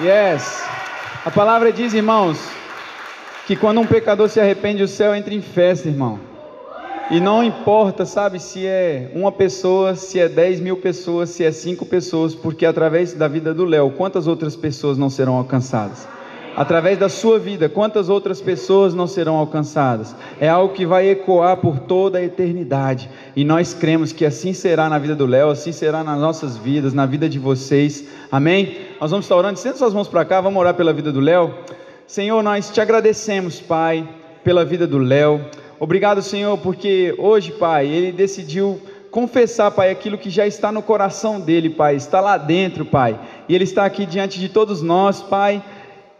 [0.02, 0.64] Yes.
[1.24, 2.38] A palavra diz, irmãos,
[3.46, 6.33] que quando um pecador se arrepende, o céu entra em festa, irmão.
[7.10, 11.52] E não importa, sabe, se é uma pessoa, se é dez mil pessoas, se é
[11.52, 16.08] cinco pessoas, porque através da vida do Léo, quantas outras pessoas não serão alcançadas?
[16.56, 20.14] Através da sua vida, quantas outras pessoas não serão alcançadas?
[20.40, 23.10] É algo que vai ecoar por toda a eternidade.
[23.34, 26.94] E nós cremos que assim será na vida do Léo, assim será nas nossas vidas,
[26.94, 28.04] na vida de vocês.
[28.30, 28.78] Amém?
[29.00, 29.58] Nós vamos estar orando.
[29.58, 31.52] Senta suas mãos para cá, vamos orar pela vida do Léo.
[32.06, 34.08] Senhor, nós te agradecemos, Pai,
[34.44, 35.40] pela vida do Léo.
[35.78, 41.40] Obrigado, Senhor, porque hoje, Pai, ele decidiu confessar, Pai, aquilo que já está no coração
[41.40, 43.18] dele, Pai, está lá dentro, Pai,
[43.48, 45.62] e ele está aqui diante de todos nós, Pai,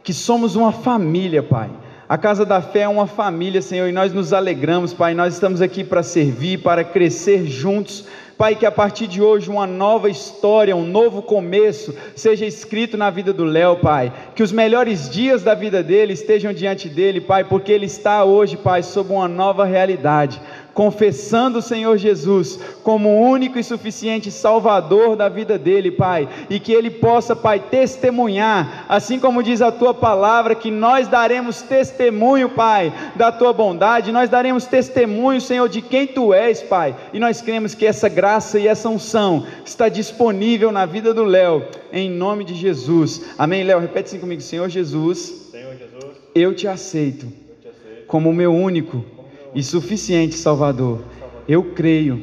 [0.02, 1.70] que somos uma família, Pai.
[2.08, 5.14] A casa da fé é uma família, Senhor, e nós nos alegramos, Pai.
[5.14, 9.66] Nós estamos aqui para servir, para crescer juntos, Pai, que a partir de hoje uma
[9.66, 14.12] nova história, um novo começo seja escrito na vida do Léo, Pai.
[14.34, 18.56] Que os melhores dias da vida dele estejam diante dele, Pai, porque ele está hoje,
[18.56, 20.40] Pai, sob uma nova realidade
[20.74, 26.58] confessando o Senhor Jesus como o único e suficiente Salvador da vida dele, Pai, e
[26.58, 32.50] que ele possa, Pai, testemunhar, assim como diz a tua palavra, que nós daremos testemunho,
[32.50, 37.40] Pai, da tua bondade, nós daremos testemunho, Senhor, de quem tu és, Pai, e nós
[37.40, 42.44] cremos que essa graça e essa unção está disponível na vida do Léo, em nome
[42.44, 43.22] de Jesus.
[43.38, 43.78] Amém, Léo?
[43.78, 45.50] Repete assim comigo, Senhor Jesus.
[45.52, 46.16] Senhor Jesus.
[46.34, 48.06] Eu te aceito, eu te aceito.
[48.08, 49.13] como o meu único
[49.54, 51.02] e suficiente Salvador.
[51.48, 52.20] Eu creio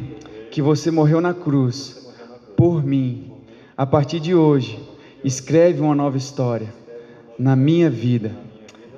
[0.52, 2.12] que você morreu na cruz
[2.58, 3.32] por mim.
[3.78, 4.80] A partir de hoje,
[5.24, 6.74] escreve uma nova história
[7.40, 8.32] na minha vida,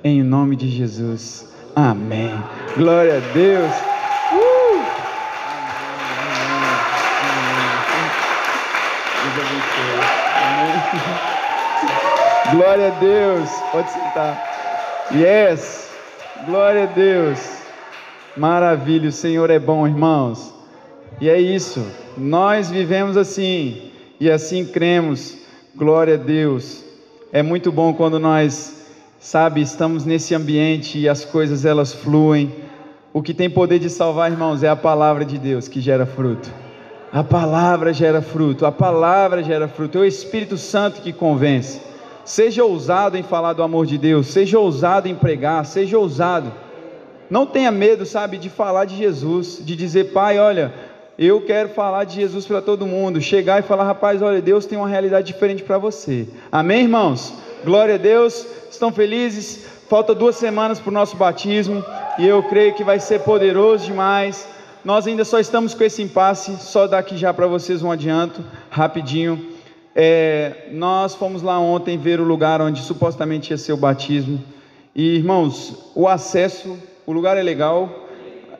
[0.02, 1.48] em nome de Jesus.
[1.76, 2.30] Amém.
[2.76, 3.72] Glória a Deus.
[4.32, 4.64] Uh!
[12.50, 13.50] Glória a Deus.
[13.72, 15.08] Pode sentar.
[15.12, 15.88] Yes.
[16.46, 17.63] Glória a Deus.
[18.36, 20.52] Maravilha, o Senhor é bom, irmãos.
[21.20, 21.86] E é isso,
[22.18, 25.38] nós vivemos assim e assim cremos.
[25.76, 26.84] Glória a Deus.
[27.32, 28.86] É muito bom quando nós,
[29.20, 32.52] sabe, estamos nesse ambiente e as coisas elas fluem.
[33.12, 36.50] O que tem poder de salvar, irmãos, é a palavra de Deus que gera fruto.
[37.12, 41.80] A palavra gera fruto, a palavra gera fruto, é o Espírito Santo que convence.
[42.24, 46.50] Seja ousado em falar do amor de Deus, seja ousado em pregar, seja ousado.
[47.34, 50.72] Não tenha medo, sabe, de falar de Jesus, de dizer, pai, olha,
[51.18, 53.20] eu quero falar de Jesus para todo mundo.
[53.20, 56.28] Chegar e falar, rapaz, olha, Deus tem uma realidade diferente para você.
[56.52, 57.34] Amém, irmãos?
[57.64, 58.46] Glória a Deus.
[58.70, 59.66] Estão felizes?
[59.88, 61.84] Falta duas semanas para o nosso batismo
[62.20, 64.46] e eu creio que vai ser poderoso demais.
[64.84, 69.44] Nós ainda só estamos com esse impasse, só daqui já para vocês um adianto, rapidinho.
[69.92, 74.40] É, nós fomos lá ontem ver o lugar onde supostamente ia ser o batismo.
[74.94, 78.08] E irmãos, o acesso o lugar é legal,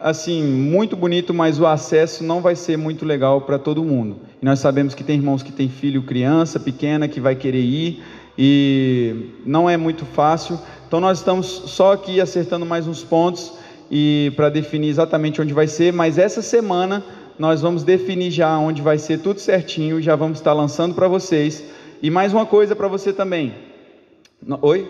[0.00, 4.18] assim, muito bonito, mas o acesso não vai ser muito legal para todo mundo.
[4.40, 8.02] E nós sabemos que tem irmãos que têm filho, criança pequena, que vai querer ir,
[8.36, 10.58] e não é muito fácil.
[10.86, 13.52] Então nós estamos só aqui acertando mais uns pontos
[13.90, 17.04] e para definir exatamente onde vai ser, mas essa semana
[17.38, 21.64] nós vamos definir já onde vai ser tudo certinho, já vamos estar lançando para vocês.
[22.02, 23.54] E mais uma coisa para você também.
[24.60, 24.88] Oi?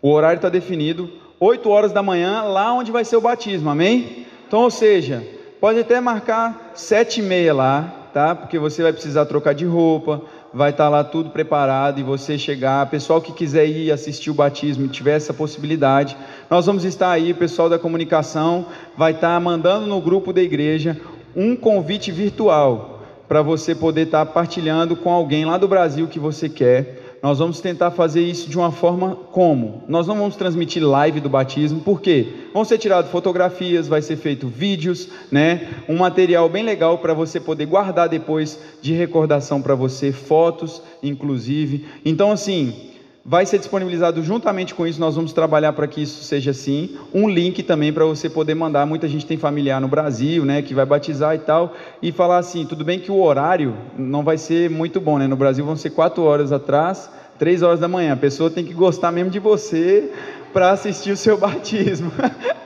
[0.00, 1.10] O horário está definido.
[1.38, 4.26] 8 horas da manhã, lá onde vai ser o batismo, amém?
[4.46, 5.22] Então, ou seja,
[5.60, 8.34] pode até marcar sete e meia lá, tá?
[8.34, 10.22] Porque você vai precisar trocar de roupa,
[10.54, 12.88] vai estar tá lá tudo preparado e você chegar.
[12.88, 16.16] Pessoal que quiser ir assistir o batismo tiver essa possibilidade,
[16.48, 18.64] nós vamos estar aí, pessoal da comunicação
[18.96, 20.98] vai estar tá mandando no grupo da igreja
[21.34, 26.18] um convite virtual para você poder estar tá partilhando com alguém lá do Brasil que
[26.18, 29.82] você quer nós vamos tentar fazer isso de uma forma como?
[29.88, 32.28] Nós não vamos transmitir live do batismo, por quê?
[32.52, 35.68] Vão ser tiradas fotografias, vai ser feito vídeos, né?
[35.88, 41.86] Um material bem legal para você poder guardar depois de recordação para você, fotos, inclusive.
[42.04, 42.95] Então, assim,
[43.28, 47.28] vai ser disponibilizado juntamente com isso, nós vamos trabalhar para que isso seja assim, um
[47.28, 50.86] link também para você poder mandar, muita gente tem familiar no Brasil, né, que vai
[50.86, 55.00] batizar e tal, e falar assim, tudo bem que o horário não vai ser muito
[55.00, 58.48] bom, né, no Brasil vão ser quatro horas atrás, três horas da manhã, a pessoa
[58.48, 60.08] tem que gostar mesmo de você
[60.52, 62.12] para assistir o seu batismo,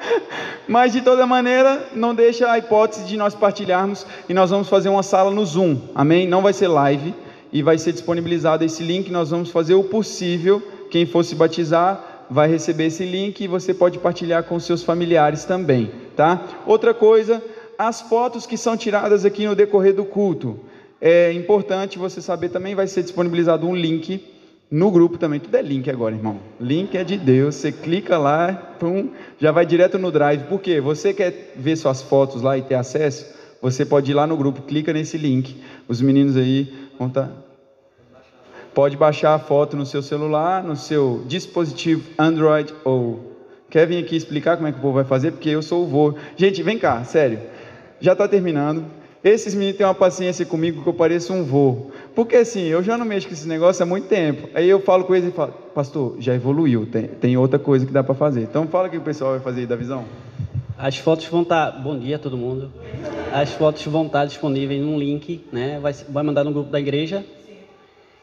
[0.68, 4.90] mas de toda maneira, não deixa a hipótese de nós partilharmos, e nós vamos fazer
[4.90, 7.14] uma sala no Zoom, amém, não vai ser live,
[7.52, 9.10] e vai ser disponibilizado esse link.
[9.10, 10.62] Nós vamos fazer o possível.
[10.90, 15.44] Quem for se batizar vai receber esse link e você pode partilhar com seus familiares
[15.44, 16.62] também, tá?
[16.64, 17.42] Outra coisa,
[17.76, 20.60] as fotos que são tiradas aqui no decorrer do culto.
[21.00, 24.22] É importante você saber também vai ser disponibilizado um link
[24.70, 25.40] no grupo também.
[25.40, 26.38] Tudo é link agora, irmão.
[26.60, 27.56] Link é de Deus.
[27.56, 29.08] Você clica lá, pum,
[29.40, 30.44] já vai direto no Drive.
[30.44, 30.80] Por quê?
[30.80, 33.26] Você quer ver suas fotos lá e ter acesso?
[33.60, 35.56] Você pode ir lá no grupo, clica nesse link.
[35.88, 36.72] Os meninos aí
[37.08, 37.30] Tá...
[38.74, 43.28] Pode baixar a foto no seu celular, no seu dispositivo Android ou.
[43.68, 45.30] Quer vir aqui explicar como é que o povo vai fazer?
[45.30, 46.14] Porque eu sou o vô.
[46.36, 47.38] Gente, vem cá, sério.
[48.00, 48.84] Já está terminando.
[49.22, 51.90] Esses meninos têm uma paciência comigo que eu pareço um vô.
[52.14, 54.48] Porque assim, eu já não mexo com esse negócio há muito tempo.
[54.54, 57.92] Aí eu falo com eles e falo, pastor, já evoluiu, tem, tem outra coisa que
[57.92, 58.42] dá para fazer.
[58.42, 60.04] Então fala o que o pessoal vai fazer aí da visão.
[60.82, 61.72] As fotos vão estar.
[61.72, 62.72] Tá, bom dia a todo mundo.
[63.34, 65.78] As fotos vão estar tá disponíveis num link, né?
[65.78, 67.22] Vai, vai mandar no grupo da igreja.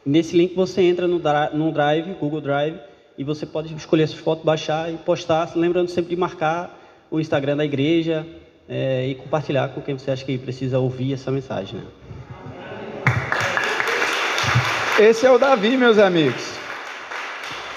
[0.03, 1.21] Nesse link você entra no,
[1.53, 2.79] no Drive, Google Drive,
[3.15, 6.75] e você pode escolher essas fotos, baixar e postar, lembrando sempre de marcar
[7.11, 8.25] o Instagram da igreja,
[8.67, 11.79] é, e compartilhar com quem você acha que precisa ouvir essa mensagem.
[11.79, 11.85] Né?
[14.99, 16.53] Esse é o Davi, meus amigos.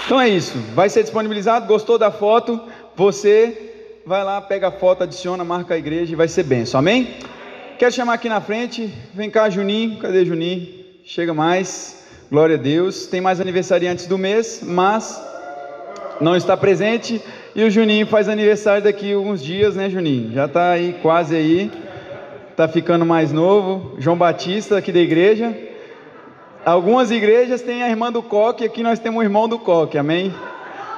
[0.07, 0.57] Então é isso.
[0.75, 1.67] Vai ser disponibilizado.
[1.67, 2.59] Gostou da foto?
[2.97, 3.70] Você
[4.07, 6.79] vai lá, pega a foto, adiciona, marca a igreja e vai ser benção.
[6.79, 7.17] Amém?
[7.79, 8.93] Quero chamar aqui na frente.
[9.15, 9.99] Vem cá, Juninho.
[9.99, 10.67] Cadê Juninho?
[11.05, 12.05] Chega mais.
[12.31, 13.07] Glória a Deus.
[13.07, 15.23] Tem mais aniversariantes do mês, mas
[16.21, 17.23] não está presente.
[17.55, 20.33] E o Juninho faz aniversário daqui a alguns dias, né, Juninho?
[20.33, 21.71] Já está aí, quase aí.
[22.51, 23.97] Está ficando mais novo.
[23.99, 25.57] João Batista, aqui da igreja.
[26.65, 30.33] Algumas igrejas têm a irmã do coque, aqui nós temos o irmão do coque, amém?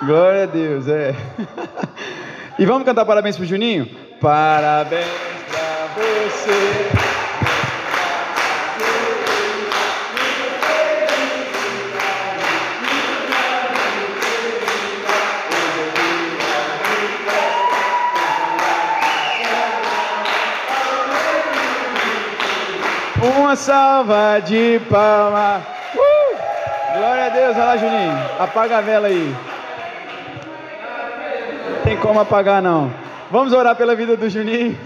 [0.04, 1.14] Glória a Deus, é.
[2.58, 3.88] e vamos cantar parabéns para o Juninho?
[4.20, 5.06] Parabéns
[5.50, 7.12] para você.
[23.38, 25.62] Uma salva de palmas.
[25.94, 26.36] Uh!
[26.96, 28.18] Glória a Deus, olha lá, Juninho.
[28.38, 29.51] Apaga a vela aí.
[32.02, 32.92] Como apagar, não.
[33.30, 34.76] Vamos orar pela vida do Juninho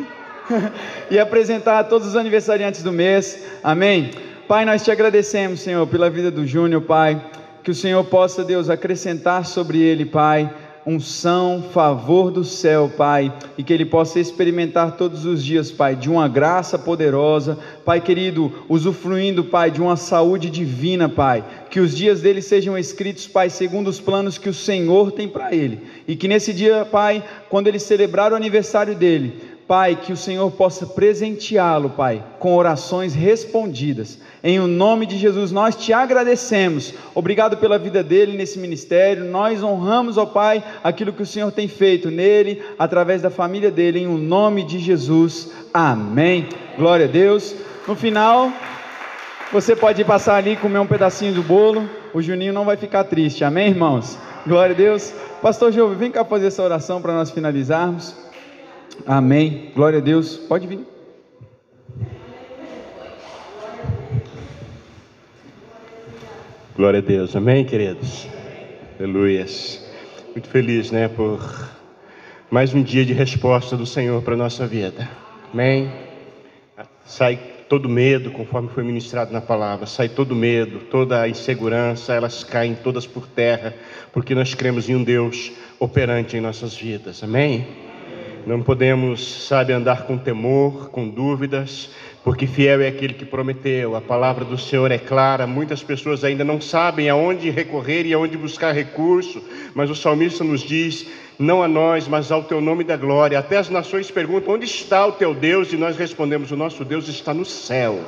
[1.10, 3.42] e apresentar a todos os aniversariantes do mês.
[3.64, 4.10] Amém.
[4.46, 7.20] Pai, nós te agradecemos, Senhor, pela vida do Júnior, Pai.
[7.64, 10.48] Que o Senhor possa, Deus, acrescentar sobre ele, Pai
[10.86, 16.08] unção, favor do céu, Pai, e que ele possa experimentar todos os dias, Pai, de
[16.08, 22.20] uma graça poderosa, Pai querido, usufruindo, Pai, de uma saúde divina, Pai, que os dias
[22.20, 26.28] dele sejam escritos, Pai, segundo os planos que o Senhor tem para ele, e que
[26.28, 31.90] nesse dia, Pai, quando ele celebrar o aniversário dele, Pai, que o Senhor possa presenteá-lo,
[31.90, 34.20] Pai, com orações respondidas.
[34.46, 36.94] Em o nome de Jesus, nós te agradecemos.
[37.16, 39.24] Obrigado pela vida dele nesse ministério.
[39.24, 43.98] Nós honramos, ó Pai, aquilo que o Senhor tem feito nele, através da família dele,
[43.98, 45.50] em o nome de Jesus.
[45.74, 46.48] Amém.
[46.78, 47.56] Glória a Deus.
[47.88, 48.52] No final,
[49.50, 51.90] você pode passar ali e comer um pedacinho do bolo.
[52.14, 53.42] O Juninho não vai ficar triste.
[53.42, 54.16] Amém, irmãos?
[54.46, 55.12] Glória a Deus.
[55.42, 58.14] Pastor Jovem, vem cá fazer essa oração para nós finalizarmos.
[59.04, 59.72] Amém.
[59.74, 60.36] Glória a Deus.
[60.36, 60.95] Pode vir.
[66.76, 67.34] Glória a Deus.
[67.34, 68.28] Amém, queridos.
[68.98, 69.82] Aleluias.
[70.32, 71.40] Muito feliz, né, por
[72.50, 75.08] mais um dia de resposta do Senhor para a nossa vida.
[75.50, 75.90] Amém.
[77.02, 82.44] Sai todo medo, conforme foi ministrado na palavra, sai todo medo, toda a insegurança, elas
[82.44, 83.74] caem todas por terra,
[84.12, 87.22] porque nós cremos em um Deus operante em nossas vidas.
[87.24, 87.85] Amém.
[88.46, 91.90] Não podemos, sabe, andar com temor, com dúvidas,
[92.22, 93.96] porque fiel é aquele que prometeu.
[93.96, 95.48] A palavra do Senhor é clara.
[95.48, 99.42] Muitas pessoas ainda não sabem aonde recorrer e aonde buscar recurso,
[99.74, 103.36] mas o salmista nos diz: não a nós, mas ao teu nome da glória.
[103.36, 105.72] Até as nações perguntam: onde está o teu Deus?
[105.72, 107.98] E nós respondemos: o nosso Deus está no céu.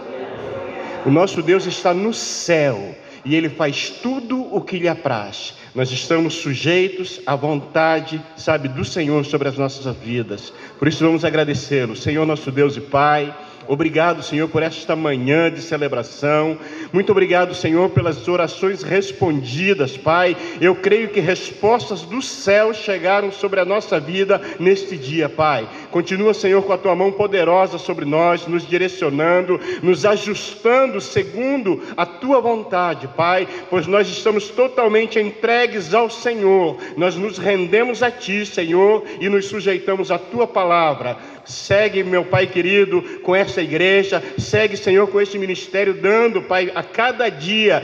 [1.04, 5.54] O nosso Deus está no céu e ele faz tudo o que lhe apraz.
[5.78, 10.52] Nós estamos sujeitos à vontade, sabe, do Senhor sobre as nossas vidas.
[10.76, 13.32] Por isso vamos agradecê-lo, Senhor nosso Deus e Pai.
[13.66, 16.58] Obrigado, Senhor, por esta manhã de celebração.
[16.92, 20.36] Muito obrigado, Senhor, pelas orações respondidas, Pai.
[20.60, 25.68] Eu creio que respostas do céu chegaram sobre a nossa vida neste dia, Pai.
[25.90, 32.06] Continua, Senhor, com a tua mão poderosa sobre nós, nos direcionando, nos ajustando segundo a
[32.06, 36.78] tua vontade, Pai, pois nós estamos totalmente entregues ao Senhor.
[36.96, 41.16] Nós nos rendemos a ti, Senhor, e nos sujeitamos à tua palavra.
[41.48, 46.82] Segue, meu Pai querido, com essa igreja, segue, Senhor, com este ministério, dando, Pai, a
[46.82, 47.82] cada dia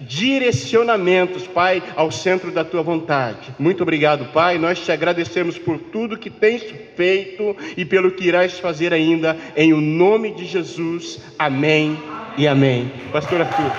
[0.00, 3.54] direcionamentos, Pai, ao centro da tua vontade.
[3.58, 4.58] Muito obrigado, Pai.
[4.58, 6.62] Nós te agradecemos por tudo que tens
[6.96, 11.20] feito e pelo que irás fazer ainda, em o nome de Jesus.
[11.38, 11.98] Amém
[12.36, 12.90] e amém.
[13.12, 13.72] Pastor Arthur.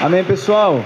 [0.00, 0.84] Amém, pessoal.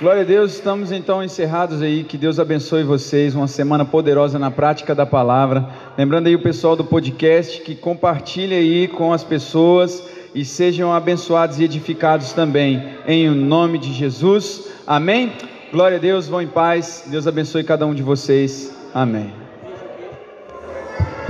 [0.00, 2.04] Glória a Deus, estamos então encerrados aí.
[2.04, 3.34] Que Deus abençoe vocês.
[3.34, 5.68] Uma semana poderosa na prática da palavra.
[5.98, 10.02] Lembrando aí o pessoal do podcast que compartilhe aí com as pessoas
[10.34, 12.82] e sejam abençoados e edificados também.
[13.06, 14.70] Em nome de Jesus.
[14.86, 15.34] Amém.
[15.70, 17.04] Glória a Deus, vão em paz.
[17.06, 18.74] Deus abençoe cada um de vocês.
[18.94, 19.30] Amém.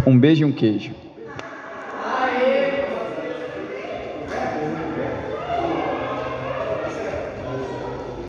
[0.07, 1.00] Um beijo e um queijo.